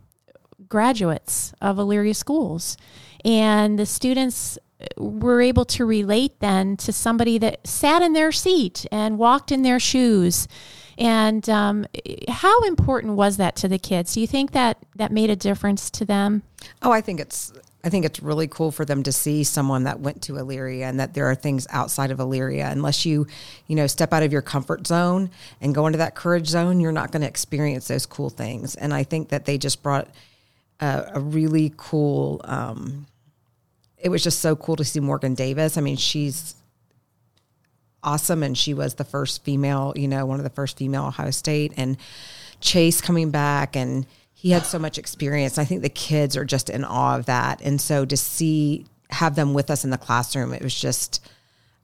graduates 0.67 1.53
of 1.61 1.77
Elyria 1.77 2.15
schools, 2.15 2.77
and 3.25 3.77
the 3.77 3.85
students 3.85 4.57
were 4.97 5.41
able 5.41 5.65
to 5.65 5.85
relate 5.85 6.39
then 6.39 6.77
to 6.77 6.91
somebody 6.91 7.37
that 7.37 7.65
sat 7.67 8.01
in 8.01 8.13
their 8.13 8.31
seat 8.31 8.85
and 8.91 9.17
walked 9.17 9.51
in 9.51 9.61
their 9.61 9.79
shoes. 9.79 10.47
And 10.97 11.47
um, 11.49 11.85
how 12.27 12.61
important 12.63 13.15
was 13.15 13.37
that 13.37 13.55
to 13.57 13.67
the 13.67 13.79
kids? 13.79 14.13
Do 14.13 14.21
you 14.21 14.27
think 14.27 14.51
that 14.51 14.77
that 14.95 15.11
made 15.11 15.29
a 15.29 15.35
difference 15.35 15.89
to 15.91 16.05
them? 16.05 16.43
Oh, 16.81 16.91
I 16.91 17.01
think 17.01 17.19
it's 17.19 17.53
I 17.83 17.89
think 17.89 18.05
it's 18.05 18.21
really 18.21 18.47
cool 18.47 18.71
for 18.71 18.85
them 18.85 19.03
to 19.03 19.11
see 19.11 19.43
someone 19.43 19.85
that 19.85 19.99
went 19.99 20.21
to 20.23 20.33
Elyria 20.33 20.83
and 20.83 20.99
that 20.99 21.13
there 21.13 21.25
are 21.25 21.35
things 21.35 21.65
outside 21.71 22.11
of 22.11 22.19
Elyria. 22.19 22.71
Unless 22.71 23.05
you, 23.05 23.25
you 23.67 23.75
know, 23.75 23.87
step 23.87 24.13
out 24.13 24.23
of 24.23 24.31
your 24.31 24.43
comfort 24.43 24.85
zone 24.85 25.31
and 25.61 25.73
go 25.73 25.87
into 25.87 25.97
that 25.97 26.13
courage 26.15 26.47
zone, 26.47 26.79
you're 26.79 26.91
not 26.91 27.11
going 27.11 27.21
to 27.21 27.27
experience 27.27 27.87
those 27.87 28.05
cool 28.05 28.29
things. 28.29 28.75
And 28.75 28.93
I 28.93 29.03
think 29.03 29.29
that 29.29 29.45
they 29.45 29.57
just 29.57 29.81
brought 29.81 30.09
a, 30.79 31.11
a 31.15 31.19
really 31.19 31.73
cool. 31.77 32.41
Um, 32.43 33.07
it 33.97 34.09
was 34.09 34.23
just 34.23 34.39
so 34.39 34.55
cool 34.55 34.75
to 34.75 34.83
see 34.83 34.99
Morgan 34.99 35.33
Davis. 35.33 35.77
I 35.77 35.81
mean, 35.81 35.97
she's 35.97 36.55
awesome, 38.03 38.43
and 38.43 38.57
she 38.57 38.73
was 38.73 38.95
the 38.95 39.03
first 39.03 39.43
female, 39.43 39.93
you 39.95 40.07
know, 40.07 40.25
one 40.25 40.39
of 40.39 40.43
the 40.43 40.49
first 40.49 40.77
female 40.77 41.05
Ohio 41.05 41.31
State, 41.31 41.73
and 41.77 41.97
Chase 42.59 43.01
coming 43.01 43.31
back 43.31 43.75
and 43.75 44.05
he 44.33 44.49
had 44.49 44.65
so 44.65 44.79
much 44.79 44.97
experience. 44.97 45.59
I 45.59 45.65
think 45.65 45.83
the 45.83 45.89
kids 45.89 46.35
are 46.35 46.45
just 46.45 46.71
in 46.71 46.83
awe 46.83 47.15
of 47.15 47.27
that. 47.27 47.61
And 47.61 47.79
so 47.79 48.05
to 48.05 48.17
see, 48.17 48.87
have 49.11 49.35
them 49.35 49.53
with 49.53 49.69
us 49.69 49.83
in 49.83 49.91
the 49.91 49.99
classroom, 49.99 50.51
it 50.51 50.63
was 50.63 50.73
just, 50.73 51.23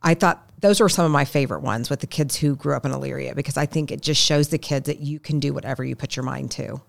I 0.01 0.15
thought 0.15 0.43
those 0.59 0.79
were 0.79 0.89
some 0.89 1.05
of 1.05 1.11
my 1.11 1.23
favorite 1.23 1.61
ones 1.61 1.87
with 1.87 1.99
the 1.99 2.07
kids 2.07 2.35
who 2.35 2.55
grew 2.55 2.75
up 2.75 2.83
in 2.83 2.91
Elyria 2.91 3.35
because 3.35 3.57
I 3.57 3.67
think 3.67 3.91
it 3.91 4.01
just 4.01 4.19
shows 4.19 4.49
the 4.49 4.57
kids 4.57 4.87
that 4.87 5.01
you 5.01 5.19
can 5.19 5.39
do 5.39 5.53
whatever 5.53 5.83
you 5.83 5.95
put 5.95 6.15
your 6.15 6.25
mind 6.25 6.49
to. 6.51 6.81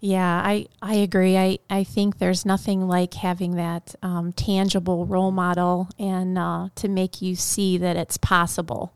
Yeah, 0.00 0.40
I, 0.44 0.66
I 0.80 0.94
agree. 0.94 1.36
I, 1.36 1.58
I 1.68 1.82
think 1.82 2.18
there's 2.18 2.46
nothing 2.46 2.86
like 2.86 3.14
having 3.14 3.56
that 3.56 3.96
um, 4.02 4.32
tangible 4.32 5.06
role 5.06 5.32
model 5.32 5.88
and 5.98 6.38
uh, 6.38 6.68
to 6.76 6.88
make 6.88 7.20
you 7.20 7.34
see 7.34 7.78
that 7.78 7.96
it's 7.96 8.16
possible, 8.16 8.92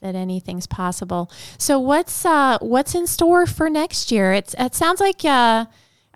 that 0.00 0.16
anything's 0.16 0.66
possible. 0.66 1.30
So 1.58 1.78
what's 1.78 2.24
uh, 2.26 2.58
what's 2.60 2.94
in 2.96 3.06
store 3.06 3.46
for 3.46 3.70
next 3.70 4.10
year? 4.10 4.32
It's 4.32 4.52
it 4.58 4.74
sounds 4.74 4.98
like 4.98 5.24
uh, 5.24 5.66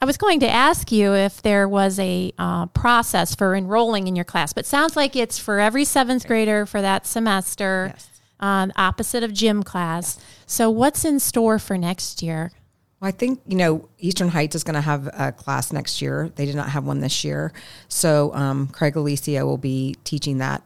I 0.00 0.04
was 0.04 0.16
going 0.16 0.40
to 0.40 0.48
ask 0.50 0.90
you 0.90 1.14
if 1.14 1.40
there 1.40 1.68
was 1.68 1.96
a 2.00 2.32
uh, 2.36 2.66
process 2.66 3.32
for 3.36 3.54
enrolling 3.54 4.08
in 4.08 4.16
your 4.16 4.24
class, 4.24 4.52
but 4.52 4.66
sounds 4.66 4.96
like 4.96 5.14
it's 5.14 5.38
for 5.38 5.60
every 5.60 5.84
seventh 5.84 6.26
grader 6.26 6.66
for 6.66 6.82
that 6.82 7.06
semester, 7.06 7.92
Yes. 7.94 8.10
um, 8.40 8.72
opposite 8.74 9.22
of 9.22 9.32
gym 9.32 9.62
class. 9.62 10.18
So 10.46 10.68
what's 10.68 11.04
in 11.04 11.20
store 11.20 11.60
for 11.60 11.78
next 11.78 12.24
year? 12.24 12.50
Well, 13.00 13.08
I 13.08 13.12
think, 13.12 13.40
you 13.46 13.56
know, 13.56 13.88
Eastern 13.98 14.28
Heights 14.28 14.56
is 14.56 14.64
going 14.64 14.74
to 14.74 14.80
have 14.80 15.08
a 15.12 15.32
class 15.32 15.72
next 15.72 16.00
year. 16.00 16.30
They 16.34 16.46
did 16.46 16.56
not 16.56 16.70
have 16.70 16.84
one 16.84 17.00
this 17.00 17.24
year. 17.24 17.52
So 17.88 18.32
um, 18.34 18.68
Craig 18.68 18.96
Alicia 18.96 19.44
will 19.44 19.58
be 19.58 19.96
teaching 20.04 20.38
that 20.38 20.62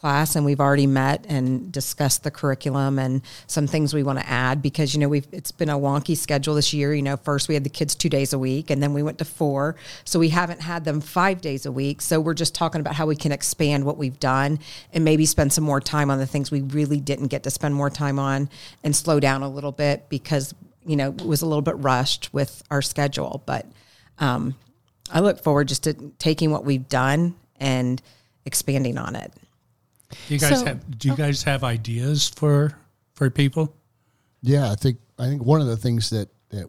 class 0.00 0.34
and 0.34 0.46
we've 0.46 0.60
already 0.60 0.86
met 0.86 1.26
and 1.28 1.70
discussed 1.70 2.24
the 2.24 2.30
curriculum 2.30 2.98
and 2.98 3.20
some 3.46 3.66
things 3.66 3.92
we 3.92 4.02
want 4.02 4.18
to 4.18 4.26
add 4.26 4.62
because 4.62 4.94
you 4.94 5.00
know 5.00 5.08
we've 5.10 5.26
it's 5.30 5.52
been 5.52 5.68
a 5.68 5.78
wonky 5.78 6.16
schedule 6.16 6.54
this 6.54 6.72
year 6.72 6.94
you 6.94 7.02
know 7.02 7.18
first 7.18 7.48
we 7.48 7.54
had 7.54 7.64
the 7.64 7.70
kids 7.70 7.94
2 7.94 8.08
days 8.08 8.32
a 8.32 8.38
week 8.38 8.70
and 8.70 8.82
then 8.82 8.94
we 8.94 9.02
went 9.02 9.18
to 9.18 9.26
4 9.26 9.76
so 10.04 10.18
we 10.18 10.30
haven't 10.30 10.62
had 10.62 10.86
them 10.86 11.02
5 11.02 11.42
days 11.42 11.66
a 11.66 11.72
week 11.72 12.00
so 12.00 12.18
we're 12.18 12.32
just 12.32 12.54
talking 12.54 12.80
about 12.80 12.94
how 12.94 13.04
we 13.04 13.14
can 13.14 13.30
expand 13.30 13.84
what 13.84 13.98
we've 13.98 14.18
done 14.18 14.58
and 14.94 15.04
maybe 15.04 15.26
spend 15.26 15.52
some 15.52 15.64
more 15.64 15.82
time 15.82 16.10
on 16.10 16.16
the 16.16 16.26
things 16.26 16.50
we 16.50 16.62
really 16.62 16.98
didn't 16.98 17.26
get 17.26 17.42
to 17.42 17.50
spend 17.50 17.74
more 17.74 17.90
time 17.90 18.18
on 18.18 18.48
and 18.82 18.96
slow 18.96 19.20
down 19.20 19.42
a 19.42 19.50
little 19.50 19.72
bit 19.72 20.08
because 20.08 20.54
you 20.86 20.96
know 20.96 21.10
it 21.10 21.24
was 21.26 21.42
a 21.42 21.46
little 21.46 21.62
bit 21.62 21.76
rushed 21.78 22.32
with 22.32 22.62
our 22.70 22.82
schedule 22.82 23.42
but 23.46 23.66
um, 24.18 24.54
I 25.10 25.20
look 25.20 25.42
forward 25.42 25.68
just 25.68 25.84
to 25.84 25.94
taking 26.18 26.50
what 26.50 26.64
we've 26.64 26.88
done 26.88 27.34
and 27.58 28.00
expanding 28.44 28.96
on 28.98 29.16
it 29.16 29.32
Do 30.28 30.34
you 30.34 30.40
guys 30.40 30.60
So- 30.60 30.66
have 30.66 30.98
do 30.98 31.08
you 31.08 31.16
guys 31.16 31.42
have 31.44 31.64
ideas 31.64 32.28
for 32.28 32.76
for 33.14 33.28
people? 33.30 33.74
Yeah, 34.42 34.70
I 34.72 34.74
think 34.74 34.98
I 35.18 35.26
think 35.26 35.44
one 35.44 35.60
of 35.60 35.66
the 35.66 35.76
things 35.76 36.08
that 36.10 36.28
that 36.48 36.66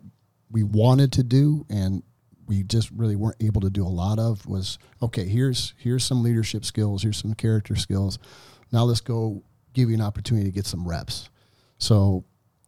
we 0.52 0.64
wanted 0.64 1.14
to 1.14 1.24
do 1.24 1.66
and 1.70 2.04
we 2.46 2.64
just 2.64 2.92
really 2.92 3.16
weren't 3.16 3.42
able 3.42 3.62
to 3.62 3.70
do 3.70 3.86
a 3.86 3.88
lot 3.88 4.20
of 4.20 4.46
was 4.46 4.78
okay, 5.02 5.26
here's 5.26 5.74
here's 5.78 6.04
some 6.04 6.22
leadership 6.24 6.66
skills, 6.66 7.02
here's 7.04 7.18
some 7.18 7.34
character 7.34 7.76
skills. 7.78 8.20
Now 8.74 8.84
let's 8.84 9.00
go 9.00 9.44
give 9.74 9.88
you 9.90 9.96
an 9.96 10.02
opportunity 10.02 10.46
to 10.48 10.52
get 10.54 10.66
some 10.66 10.86
reps. 10.86 11.30
So 11.78 12.26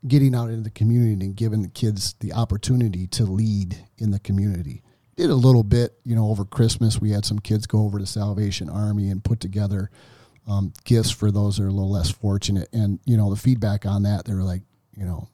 getting 0.08 0.36
out 0.36 0.50
into 0.50 0.64
the 0.64 0.70
community 0.70 1.26
and 1.26 1.36
giving 1.36 1.62
the 1.62 1.70
kids 1.70 2.16
the 2.20 2.34
opportunity 2.34 3.08
to 3.08 3.24
lead 3.24 3.78
in 3.98 4.12
the 4.12 4.20
community. 4.20 4.84
Did 5.16 5.30
a 5.30 5.36
little 5.36 5.64
bit, 5.64 5.98
you 6.04 6.16
know, 6.16 6.30
over 6.30 6.44
Christmas. 6.44 7.00
We 7.00 7.12
had 7.12 7.26
some 7.26 7.40
kids 7.40 7.68
go 7.68 7.84
over 7.86 8.00
to 8.00 8.06
Salvation 8.06 8.70
Army 8.70 9.10
and 9.10 9.24
put 9.24 9.40
together 9.40 9.90
um, 10.48 10.74
gifts 10.84 11.12
for 11.12 11.32
those 11.32 11.58
that 11.58 11.64
are 11.64 11.68
a 11.68 11.72
little 11.72 11.92
less 11.92 12.10
fortunate. 12.12 12.68
And, 12.74 13.00
you 13.06 13.16
know, 13.16 13.30
the 13.30 13.40
feedback 13.40 13.86
on 13.86 14.04
that, 14.04 14.26
they 14.26 14.34
were 14.34 14.44
like, 14.44 14.64
you 14.98 15.06
know, 15.06 15.30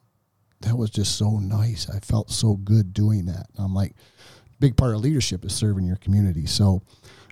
that 0.61 0.77
was 0.77 0.89
just 0.89 1.17
so 1.17 1.39
nice. 1.39 1.89
I 1.89 1.99
felt 1.99 2.29
so 2.29 2.55
good 2.55 2.93
doing 2.93 3.25
that. 3.25 3.47
And 3.55 3.65
I'm 3.65 3.73
like, 3.73 3.95
big 4.59 4.75
part 4.75 4.93
of 4.93 5.01
leadership 5.01 5.45
is 5.45 5.55
serving 5.55 5.85
your 5.85 5.95
community. 5.95 6.45
So 6.45 6.81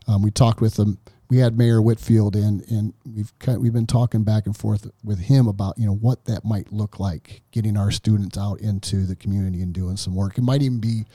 um, 0.08 0.22
we 0.22 0.32
talked 0.32 0.62
with 0.62 0.76
them. 0.76 0.98
We 1.30 1.38
had 1.38 1.58
Mayor 1.58 1.82
Whitfield 1.82 2.36
in, 2.36 2.64
and 2.70 2.94
we've 3.06 3.38
kind 3.40 3.62
we've 3.62 3.74
been 3.74 3.88
talking 3.88 4.24
back 4.24 4.46
and 4.46 4.56
forth 4.56 4.90
with 5.04 5.20
him 5.20 5.48
about 5.48 5.78
you 5.78 5.86
know 5.86 5.96
what 5.96 6.26
that 6.26 6.46
might 6.46 6.72
look 6.72 7.00
like, 7.00 7.42
getting 7.52 7.76
our 7.76 7.92
students 7.92 8.38
out 8.38 8.62
into 8.62 9.06
the 9.06 9.16
community 9.16 9.62
and 9.62 9.74
doing 9.74 9.98
some 9.98 10.16
work. 10.16 10.38
It 10.38 10.44
might 10.44 10.62
even 10.62 10.80
be 10.80 11.06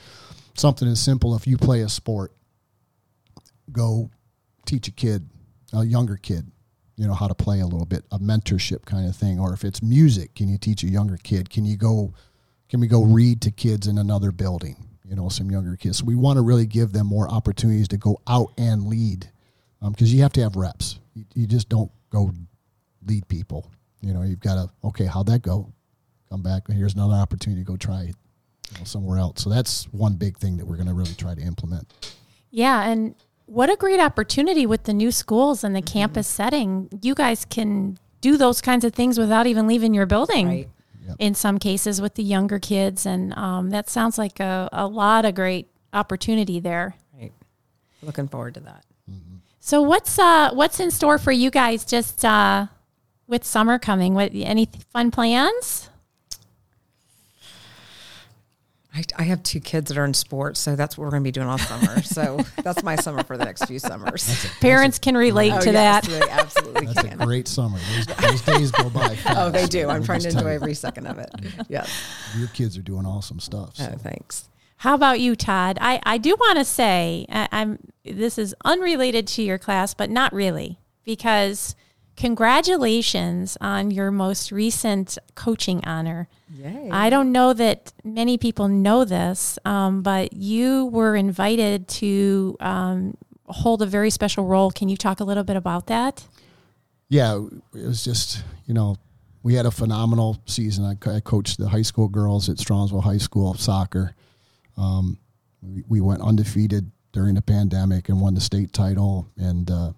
something 0.55 0.87
as 0.87 1.01
simple 1.01 1.35
if 1.35 1.47
you 1.47 1.57
play 1.57 1.81
a 1.81 1.89
sport, 1.89 2.31
go 3.71 4.11
teach 4.65 4.87
a 4.87 4.91
kid, 4.91 5.27
a 5.73 5.83
younger 5.83 6.17
kid, 6.17 6.51
you 6.95 7.07
know 7.07 7.13
how 7.13 7.27
to 7.27 7.35
play 7.35 7.59
a 7.59 7.65
little 7.65 7.85
bit, 7.85 8.05
a 8.11 8.19
mentorship 8.19 8.85
kind 8.85 9.07
of 9.07 9.15
thing. 9.15 9.39
Or 9.39 9.53
if 9.53 9.63
it's 9.63 9.81
music, 9.81 10.35
can 10.35 10.47
you 10.47 10.57
teach 10.57 10.83
a 10.83 10.87
younger 10.87 11.17
kid? 11.17 11.49
Can 11.49 11.65
you 11.65 11.77
go? 11.77 12.13
Can 12.69 12.79
we 12.79 12.87
go 12.87 13.03
read 13.03 13.41
to 13.41 13.51
kids 13.51 13.87
in 13.87 13.97
another 13.97 14.31
building? 14.31 14.87
You 15.03 15.15
know, 15.15 15.29
some 15.29 15.51
younger 15.51 15.75
kids. 15.75 15.99
So 15.99 16.05
we 16.05 16.15
want 16.15 16.37
to 16.37 16.41
really 16.41 16.65
give 16.65 16.93
them 16.93 17.07
more 17.07 17.29
opportunities 17.29 17.87
to 17.89 17.97
go 17.97 18.21
out 18.27 18.53
and 18.57 18.87
lead, 18.87 19.29
Um, 19.83 19.91
because 19.91 20.13
you 20.13 20.21
have 20.21 20.33
to 20.33 20.41
have 20.41 20.55
reps. 20.55 20.99
You, 21.13 21.25
you 21.35 21.45
just 21.45 21.69
don't 21.69 21.91
go 22.09 22.31
lead 23.05 23.27
people. 23.27 23.69
You 24.01 24.13
know, 24.13 24.23
you've 24.23 24.39
got 24.39 24.55
to 24.55 24.87
okay, 24.87 25.05
how'd 25.05 25.27
that 25.27 25.41
go? 25.41 25.71
Come 26.29 26.41
back. 26.41 26.63
Here's 26.69 26.95
another 26.95 27.15
opportunity 27.15 27.61
to 27.61 27.65
go 27.65 27.77
try 27.77 28.03
it 28.03 28.15
you 28.71 28.79
know, 28.79 28.85
somewhere 28.85 29.19
else. 29.19 29.43
So 29.43 29.49
that's 29.49 29.85
one 29.91 30.15
big 30.15 30.37
thing 30.37 30.57
that 30.57 30.65
we're 30.65 30.77
going 30.77 30.87
to 30.87 30.93
really 30.93 31.13
try 31.13 31.35
to 31.35 31.41
implement. 31.41 31.93
Yeah, 32.49 32.83
and 32.83 33.15
what 33.45 33.69
a 33.69 33.75
great 33.75 33.99
opportunity 33.99 34.65
with 34.65 34.83
the 34.83 34.93
new 34.93 35.11
schools 35.11 35.63
and 35.63 35.75
the 35.75 35.81
mm-hmm. 35.81 35.99
campus 35.99 36.27
setting. 36.27 36.89
You 37.01 37.13
guys 37.13 37.45
can 37.45 37.97
do 38.21 38.37
those 38.37 38.61
kinds 38.61 38.85
of 38.85 38.93
things 38.93 39.19
without 39.19 39.47
even 39.47 39.67
leaving 39.67 39.93
your 39.93 40.05
building. 40.05 40.47
Right. 40.47 40.69
Yep. 41.05 41.15
In 41.19 41.35
some 41.35 41.59
cases, 41.59 42.01
with 42.01 42.15
the 42.15 42.23
younger 42.23 42.59
kids, 42.59 43.05
and 43.05 43.37
um, 43.37 43.71
that 43.71 43.89
sounds 43.89 44.17
like 44.17 44.39
a, 44.39 44.69
a 44.71 44.87
lot 44.87 45.25
of 45.25 45.35
great 45.35 45.67
opportunity 45.91 46.61
there. 46.61 46.95
Right. 47.19 47.33
Looking 48.01 48.29
forward 48.29 48.53
to 48.53 48.61
that. 48.61 48.85
Mm-hmm. 49.11 49.35
So, 49.65 49.81
what's 49.81 50.19
uh, 50.19 50.49
what's 50.51 50.81
in 50.81 50.91
store 50.91 51.17
for 51.17 51.31
you 51.31 51.49
guys? 51.49 51.85
Just 51.85 52.25
uh, 52.25 52.67
with 53.27 53.45
summer 53.45 53.79
coming, 53.79 54.13
what 54.13 54.31
any 54.33 54.67
fun 54.91 55.09
plans? 55.09 55.89
I, 58.93 59.03
I 59.17 59.23
have 59.23 59.41
two 59.41 59.61
kids 59.61 59.87
that 59.87 59.97
are 59.97 60.03
in 60.03 60.13
sports, 60.13 60.59
so 60.59 60.75
that's 60.75 60.97
what 60.97 61.05
we're 61.05 61.11
going 61.11 61.23
to 61.23 61.27
be 61.27 61.31
doing 61.31 61.47
all 61.47 61.57
summer. 61.57 62.01
so 62.01 62.39
that's 62.61 62.83
my 62.83 62.97
summer 62.97 63.23
for 63.23 63.37
the 63.37 63.45
next 63.45 63.63
few 63.63 63.79
summers. 63.79 64.45
Parents 64.59 64.99
can 64.99 65.15
relate 65.15 65.53
Oh, 65.53 65.61
to 65.61 65.71
yes, 65.71 66.07
that. 66.07 66.11
they 66.19 66.29
absolutely 66.29 66.85
That's 66.87 67.13
a 67.13 67.25
great 67.25 67.47
summer. 67.47 67.79
Those, 67.95 68.05
those 68.17 68.41
days 68.41 68.71
go 68.71 68.89
by. 68.89 69.15
Fast. 69.15 69.37
Oh, 69.39 69.49
they 69.49 69.65
do. 69.65 69.87
I'm 69.87 70.03
trying 70.03 70.19
to 70.19 70.27
enjoy 70.29 70.49
every 70.49 70.73
second 70.73 71.07
of 71.07 71.19
it. 71.19 71.29
Yes. 71.69 71.89
Your 72.37 72.49
kids 72.49 72.77
are 72.77 72.81
doing 72.81 73.05
awesome 73.05 73.39
stuff. 73.39 73.77
so. 73.77 73.89
Oh, 73.93 73.97
thanks. 73.97 74.49
How 74.77 74.95
about 74.95 75.19
you, 75.19 75.35
Todd? 75.35 75.77
I, 75.79 76.01
I 76.03 76.17
do 76.17 76.35
want 76.39 76.57
to 76.57 76.65
say 76.65 77.25
I, 77.29 77.47
I'm 77.51 77.79
this 78.03 78.37
is 78.37 78.53
unrelated 78.65 79.27
to 79.27 79.43
your 79.43 79.57
class, 79.57 79.93
but 79.93 80.09
not 80.09 80.33
really, 80.33 80.79
because 81.03 81.75
congratulations 82.15 83.57
on 83.61 83.89
your 83.91 84.11
most 84.11 84.51
recent 84.51 85.17
coaching 85.35 85.83
honor. 85.85 86.27
Yay. 86.53 86.89
I 86.91 87.09
don't 87.09 87.31
know 87.31 87.53
that 87.53 87.93
many 88.03 88.37
people 88.37 88.67
know 88.67 89.05
this, 89.05 89.57
um, 89.65 90.01
but 90.01 90.33
you 90.33 90.85
were 90.87 91.15
invited 91.15 91.87
to 91.87 92.55
um, 92.59 93.17
hold 93.47 93.81
a 93.81 93.85
very 93.85 94.09
special 94.09 94.45
role. 94.45 94.69
Can 94.69 94.89
you 94.89 94.97
talk 94.97 95.19
a 95.19 95.23
little 95.23 95.43
bit 95.43 95.55
about 95.55 95.87
that? 95.87 96.27
yeah, 97.13 97.39
it 97.75 97.85
was 97.85 98.03
just 98.03 98.43
you 98.65 98.73
know 98.73 98.97
we 99.43 99.53
had 99.53 99.67
a 99.67 99.71
phenomenal 99.71 100.41
season. 100.45 100.83
I, 100.83 101.15
I 101.15 101.19
coached 101.19 101.59
the 101.59 101.69
high 101.69 101.83
school 101.83 102.07
girls 102.07 102.49
at 102.49 102.57
Strongsville 102.57 103.03
High 103.03 103.17
School 103.19 103.53
soccer. 103.53 104.15
Um, 104.77 105.19
we, 105.61 105.83
we 105.87 106.01
went 106.01 106.21
undefeated 106.21 106.91
during 107.11 107.35
the 107.35 107.41
pandemic 107.41 108.09
and 108.09 108.19
won 108.19 108.33
the 108.33 108.41
state 108.41 108.73
title 108.73 109.29
and 109.37 109.69
uh, 109.69 109.93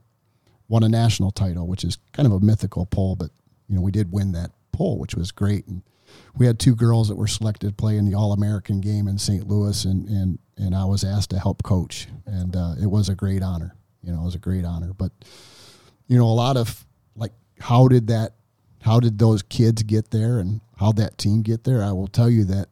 won 0.68 0.84
a 0.84 0.90
national 0.90 1.32
title, 1.32 1.68
which 1.68 1.84
is 1.84 1.98
kind 2.12 2.26
of 2.26 2.34
a 2.34 2.40
mythical 2.40 2.86
poll, 2.86 3.16
but 3.16 3.32
you 3.68 3.76
know 3.76 3.82
we 3.82 3.92
did 3.92 4.12
win 4.12 4.32
that 4.34 4.52
poll, 4.72 5.00
which 5.00 5.16
was 5.16 5.32
great. 5.32 5.66
And 5.68 5.82
we 6.36 6.46
had 6.46 6.60
two 6.60 6.76
girls 6.76 7.08
that 7.10 7.16
were 7.16 7.28
selected 7.28 7.70
to 7.70 7.74
play 7.74 7.98
in 7.98 8.06
the 8.06 8.16
All 8.16 8.34
American 8.34 8.82
game 8.82 9.08
in 9.08 9.18
St. 9.18 9.48
Louis, 9.48 9.86
and 9.86 10.08
and 10.08 10.40
and 10.58 10.76
I 10.76 10.86
was 10.86 11.04
asked 11.04 11.32
to 11.32 11.40
help 11.40 11.64
coach, 11.64 12.08
and 12.26 12.56
uh, 12.56 12.76
it 12.82 12.88
was 12.88 13.10
a 13.10 13.16
great 13.16 13.42
honor. 13.42 13.76
You 14.04 14.12
know, 14.12 14.22
it 14.22 14.26
was 14.26 14.36
a 14.36 14.40
great 14.40 14.66
honor, 14.66 14.94
but 14.94 15.12
you 16.08 16.18
know, 16.18 16.26
a 16.26 16.34
lot 16.34 16.58
of 16.58 16.86
like, 17.16 17.32
how 17.60 17.88
did 17.88 18.08
that, 18.08 18.34
how 18.82 19.00
did 19.00 19.18
those 19.18 19.42
kids 19.42 19.84
get 19.84 20.12
there 20.12 20.40
and 20.40 20.62
how 20.78 20.92
that 20.94 21.18
team 21.18 21.42
get 21.42 21.64
there? 21.64 21.84
I 21.84 21.92
will 21.92 22.08
tell 22.08 22.30
you 22.30 22.44
that 22.46 22.70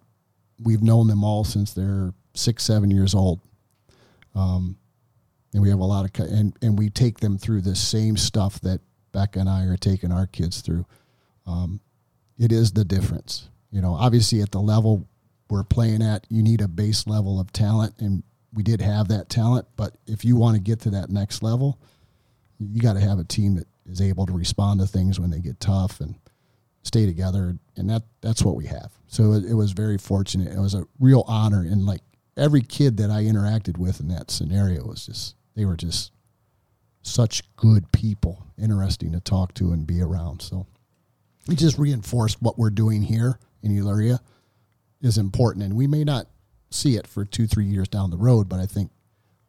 we've 0.62 0.84
known 0.84 1.08
them 1.08 1.24
all 1.24 1.44
since 1.44 1.74
they're 1.74 2.14
six, 2.34 2.64
seven 2.64 2.92
years 2.92 3.14
old. 3.14 3.40
Um, 4.36 4.78
and 5.54 5.62
we 5.62 5.70
have 5.70 5.80
a 5.80 5.86
lot 5.86 6.06
of, 6.06 6.28
and, 6.28 6.58
and 6.62 6.78
we 6.78 6.90
take 6.90 7.20
them 7.20 7.38
through 7.38 7.62
the 7.62 7.76
same 7.76 8.18
stuff 8.18 8.60
that 8.62 8.82
Becca 9.12 9.40
and 9.40 9.50
I 9.50 9.66
are 9.66 9.78
taking 9.78 10.12
our 10.12 10.26
kids 10.26 10.62
through. 10.62 10.86
Um, 11.46 11.80
it 12.40 12.52
is 12.52 12.72
the 12.72 12.86
difference. 12.86 13.50
You 13.72 13.82
know, 13.82 13.94
obviously 13.94 14.42
at 14.42 14.52
the 14.52 14.62
level 14.62 15.08
we're 15.50 15.64
playing 15.64 16.02
at, 16.02 16.26
you 16.30 16.42
need 16.42 16.62
a 16.62 16.68
base 16.68 17.06
level 17.06 17.40
of 17.40 17.52
talent, 17.54 17.96
and 18.00 18.24
we 18.54 18.64
did 18.64 18.82
have 18.82 19.08
that 19.10 19.30
talent. 19.30 19.68
But 19.76 19.96
if 20.08 20.26
you 20.26 20.36
want 20.36 20.56
to 20.56 20.62
get 20.62 20.80
to 20.82 20.90
that 20.92 21.10
next 21.10 21.44
level, 21.44 21.80
you 22.60 22.82
got 22.82 22.94
to 22.94 23.00
have 23.00 23.20
a 23.20 23.24
team 23.24 23.56
that 23.56 23.68
is 23.86 24.02
able 24.02 24.26
to 24.26 24.34
respond 24.34 24.80
to 24.80 24.88
things 24.88 25.20
when 25.20 25.30
they 25.30 25.40
get 25.40 25.60
tough 25.60 26.00
and 26.00 26.16
stay 26.84 27.06
together 27.06 27.58
and 27.76 27.90
that 27.90 28.04
that's 28.22 28.44
what 28.44 28.56
we 28.56 28.68
have. 28.68 28.92
So 29.08 29.34
it, 29.34 29.46
it 29.46 29.54
was 29.56 29.72
very 29.72 29.98
fortunate. 29.98 30.54
It 30.54 30.60
was 30.60 30.76
a 30.76 30.86
real 31.00 31.24
honor 31.28 31.62
and 31.62 31.86
like 31.86 32.02
every 32.36 32.62
kid 32.62 32.98
that 32.98 33.12
i 33.12 33.24
interacted 33.24 33.78
with 33.78 34.00
in 34.00 34.08
that 34.08 34.32
scenario 34.32 34.86
was 34.86 35.06
just 35.06 35.36
they 35.56 35.66
were 35.66 35.78
just 35.78 36.12
such 37.04 37.44
good 37.56 37.92
people 37.92 38.48
interesting 38.58 39.12
to 39.12 39.20
talk 39.20 39.54
to 39.56 39.72
and 39.72 39.86
be 39.86 40.02
around. 40.02 40.42
So 40.42 40.66
it 41.50 41.56
just 41.58 41.78
reinforced 41.78 42.42
what 42.42 42.58
we're 42.58 42.70
doing 42.70 43.04
here 43.04 43.38
in 43.62 43.72
Elyria 43.72 44.20
is 45.02 45.18
important 45.18 45.66
and 45.66 45.76
we 45.76 45.86
may 45.86 46.04
not 46.04 46.28
see 46.72 46.96
it 46.96 47.06
for 47.06 47.24
two 47.26 47.46
three 47.46 47.66
years 47.66 47.88
down 47.88 48.10
the 48.10 48.18
road 48.18 48.50
but 48.50 48.60
i 48.60 48.66
think 48.66 48.90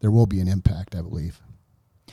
there 0.01 0.11
will 0.11 0.27
be 0.27 0.40
an 0.40 0.49
impact 0.49 0.94
i 0.94 1.01
believe 1.01 1.40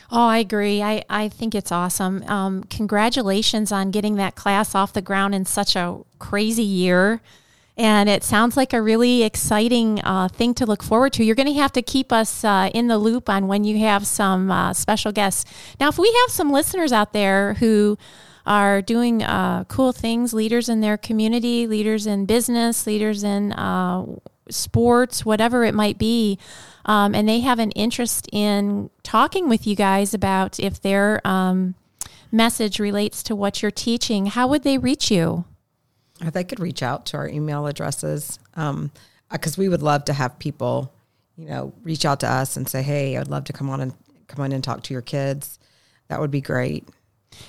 Oh, 0.10 0.28
I 0.28 0.40
agree. 0.40 0.82
I, 0.82 1.04
I 1.10 1.30
think 1.30 1.54
it's 1.54 1.72
awesome. 1.72 2.24
Um, 2.24 2.64
congratulations 2.66 3.72
on 3.72 3.92
getting 3.92 4.16
that 4.16 4.36
class 4.36 4.76
off 4.76 4.94
the 4.94 5.02
ground 5.02 5.36
in 5.36 5.46
such 5.46 5.76
a 5.76 6.00
crazy 6.20 6.64
year. 6.64 7.22
And 7.78 8.10
it 8.10 8.24
sounds 8.24 8.58
like 8.58 8.74
a 8.74 8.82
really 8.82 9.24
exciting 9.24 10.02
uh, 10.04 10.28
thing 10.28 10.54
to 10.56 10.66
look 10.66 10.84
forward 10.84 11.14
to. 11.14 11.24
You're 11.24 11.36
going 11.36 11.48
to 11.48 11.54
have 11.54 11.72
to 11.74 11.82
keep 11.82 12.12
us 12.12 12.44
uh, 12.44 12.70
in 12.74 12.88
the 12.88 12.98
loop 12.98 13.30
on 13.30 13.48
when 13.48 13.64
you 13.64 13.80
have 13.80 14.06
some 14.06 14.52
uh, 14.52 14.74
special 14.74 15.12
guests. 15.12 15.46
Now, 15.80 15.88
if 15.90 15.98
we 15.98 16.12
have 16.26 16.32
some 16.32 16.52
listeners 16.52 16.92
out 16.92 17.14
there 17.14 17.56
who 17.56 17.98
are 18.46 18.82
doing 18.82 19.24
uh, 19.24 19.64
cool 19.66 19.94
things, 19.94 20.34
leaders 20.34 20.68
in 20.68 20.82
their 20.82 20.98
community, 20.98 21.66
leaders 21.66 22.06
in 22.06 22.26
business, 22.26 22.86
leaders 22.86 23.24
in 23.24 23.54
uh, 23.54 24.06
sports, 24.50 25.26
whatever 25.26 25.64
it 25.64 25.74
might 25.74 25.98
be, 25.98 26.38
um, 26.86 27.14
and 27.16 27.28
they 27.28 27.40
have 27.42 27.60
an 27.60 27.72
interest 27.72 28.28
in 28.32 28.90
talking 29.04 29.50
with 29.50 29.66
you 29.68 29.76
guys 29.76 30.14
about 30.14 30.60
if 30.60 30.82
their 30.82 31.26
um, 31.26 31.76
message 32.32 32.80
relates 32.80 33.24
to 33.24 33.36
what 33.36 33.62
you're 33.62 33.72
teaching, 33.72 34.28
how 34.28 34.48
would 34.48 34.64
they 34.64 34.78
reach 34.78 35.12
you? 35.12 35.46
Or 36.24 36.32
they 36.32 36.44
could 36.44 36.60
reach 36.60 36.84
out 36.84 37.06
to 37.08 37.18
our 37.18 37.28
email 37.28 37.68
addresses 37.68 38.40
because 38.56 39.58
we 39.58 39.70
would 39.70 39.82
love 39.82 40.06
to 40.06 40.14
have 40.14 40.38
people, 40.40 40.94
you 41.36 41.48
know, 41.48 41.74
reach 41.84 42.06
out 42.06 42.20
to 42.20 42.30
us 42.30 42.58
and 42.58 42.68
say, 42.70 42.84
"Hey, 42.84 43.18
I'd 43.18 43.28
love 43.28 43.46
to 43.46 43.54
come 43.54 43.70
on 43.70 43.82
and 43.82 43.94
come 44.28 44.44
on 44.44 44.52
and 44.52 44.64
talk 44.64 44.84
to 44.84 44.94
your 44.94 45.02
kids." 45.02 45.58
That 46.10 46.20
would 46.20 46.32
be 46.32 46.42
great. 46.42 46.88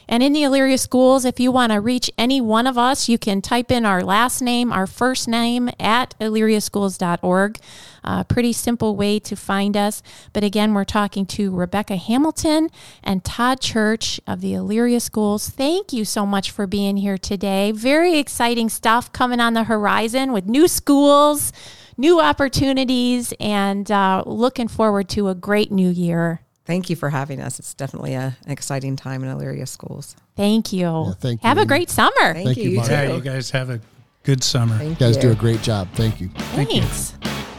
And 0.09 0.23
in 0.23 0.33
the 0.33 0.43
Elyria 0.43 0.79
schools, 0.79 1.25
if 1.25 1.41
you 1.41 1.51
want 1.51 1.73
to 1.73 1.81
reach 1.81 2.11
any 2.19 2.41
one 2.41 2.67
of 2.67 2.77
us, 2.77 3.09
you 3.09 3.19
can 3.19 3.41
type 3.41 3.71
in 3.71 3.87
our 3.87 4.03
last 4.03 4.43
name, 4.43 4.73
our 4.73 4.87
first 4.87 5.29
name 5.29 5.71
at 5.79 6.15
elyriaschools.org. 6.21 7.59
Uh, 8.05 8.25
pretty 8.25 8.53
simple 8.53 8.97
way 8.97 9.19
to 9.21 9.37
find 9.37 9.77
us. 9.77 10.03
But 10.33 10.45
again, 10.45 10.75
we're 10.75 10.85
talking 10.85 11.25
to 11.27 11.55
Rebecca 11.55 11.97
Hamilton 11.97 12.69
and 13.03 13.25
Todd 13.25 13.61
Church 13.61 14.21
of 14.27 14.41
the 14.41 14.53
Elyria 14.53 15.01
schools. 15.01 15.49
Thank 15.49 15.93
you 15.93 16.05
so 16.05 16.27
much 16.27 16.51
for 16.51 16.67
being 16.67 16.97
here 16.97 17.19
today. 17.19 17.71
Very 17.73 18.19
exciting 18.19 18.69
stuff 18.69 19.13
coming 19.13 19.41
on 19.41 19.55
the 19.55 19.65
horizon 19.65 20.33
with 20.33 20.47
new 20.47 20.67
schools, 20.67 21.53
new 21.97 22.21
opportunities, 22.21 23.33
and 23.39 23.91
uh, 23.91 24.25
looking 24.27 24.69
forward 24.69 25.09
to 25.11 25.29
a 25.29 25.35
great 25.35 25.71
new 25.71 25.89
year. 25.89 26.41
Thank 26.65 26.89
you 26.91 26.97
for 26.97 27.11
having 27.11 27.41
us. 27.41 27.59
It's 27.59 27.75
definitely 27.75 28.15
a, 28.15 28.37
an 28.45 28.53
exciting 28.53 28.97
time 28.97 29.25
in 29.25 29.37
Elyria 29.37 29.67
schools. 29.67 30.15
Thank 30.37 30.73
you. 30.73 31.15
thank 31.19 31.43
Have 31.43 31.57
you. 31.57 31.65
a 31.65 31.67
great 31.67 31.91
summer. 31.91 32.13
Thank, 32.19 32.47
Thank 32.47 32.57
you. 32.59 32.65
you, 32.65 32.71
You 32.79 32.85
too. 32.85 32.93
Yeah, 32.93 33.15
you 33.17 33.21
guys 33.21 33.51
have 33.51 33.71
a 33.71 33.81
good 34.23 34.45
summer. 34.45 34.79
Thank 34.79 34.91
you 35.01 35.07
guys 35.07 35.17
you. 35.17 35.23
do 35.23 35.31
a 35.33 35.35
great 35.35 35.63
job 35.63 35.89
thank 35.95 36.21
you 36.21 36.29
Thanks. 36.55 37.13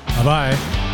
Bye 0.08 0.24
bye. 0.24 0.90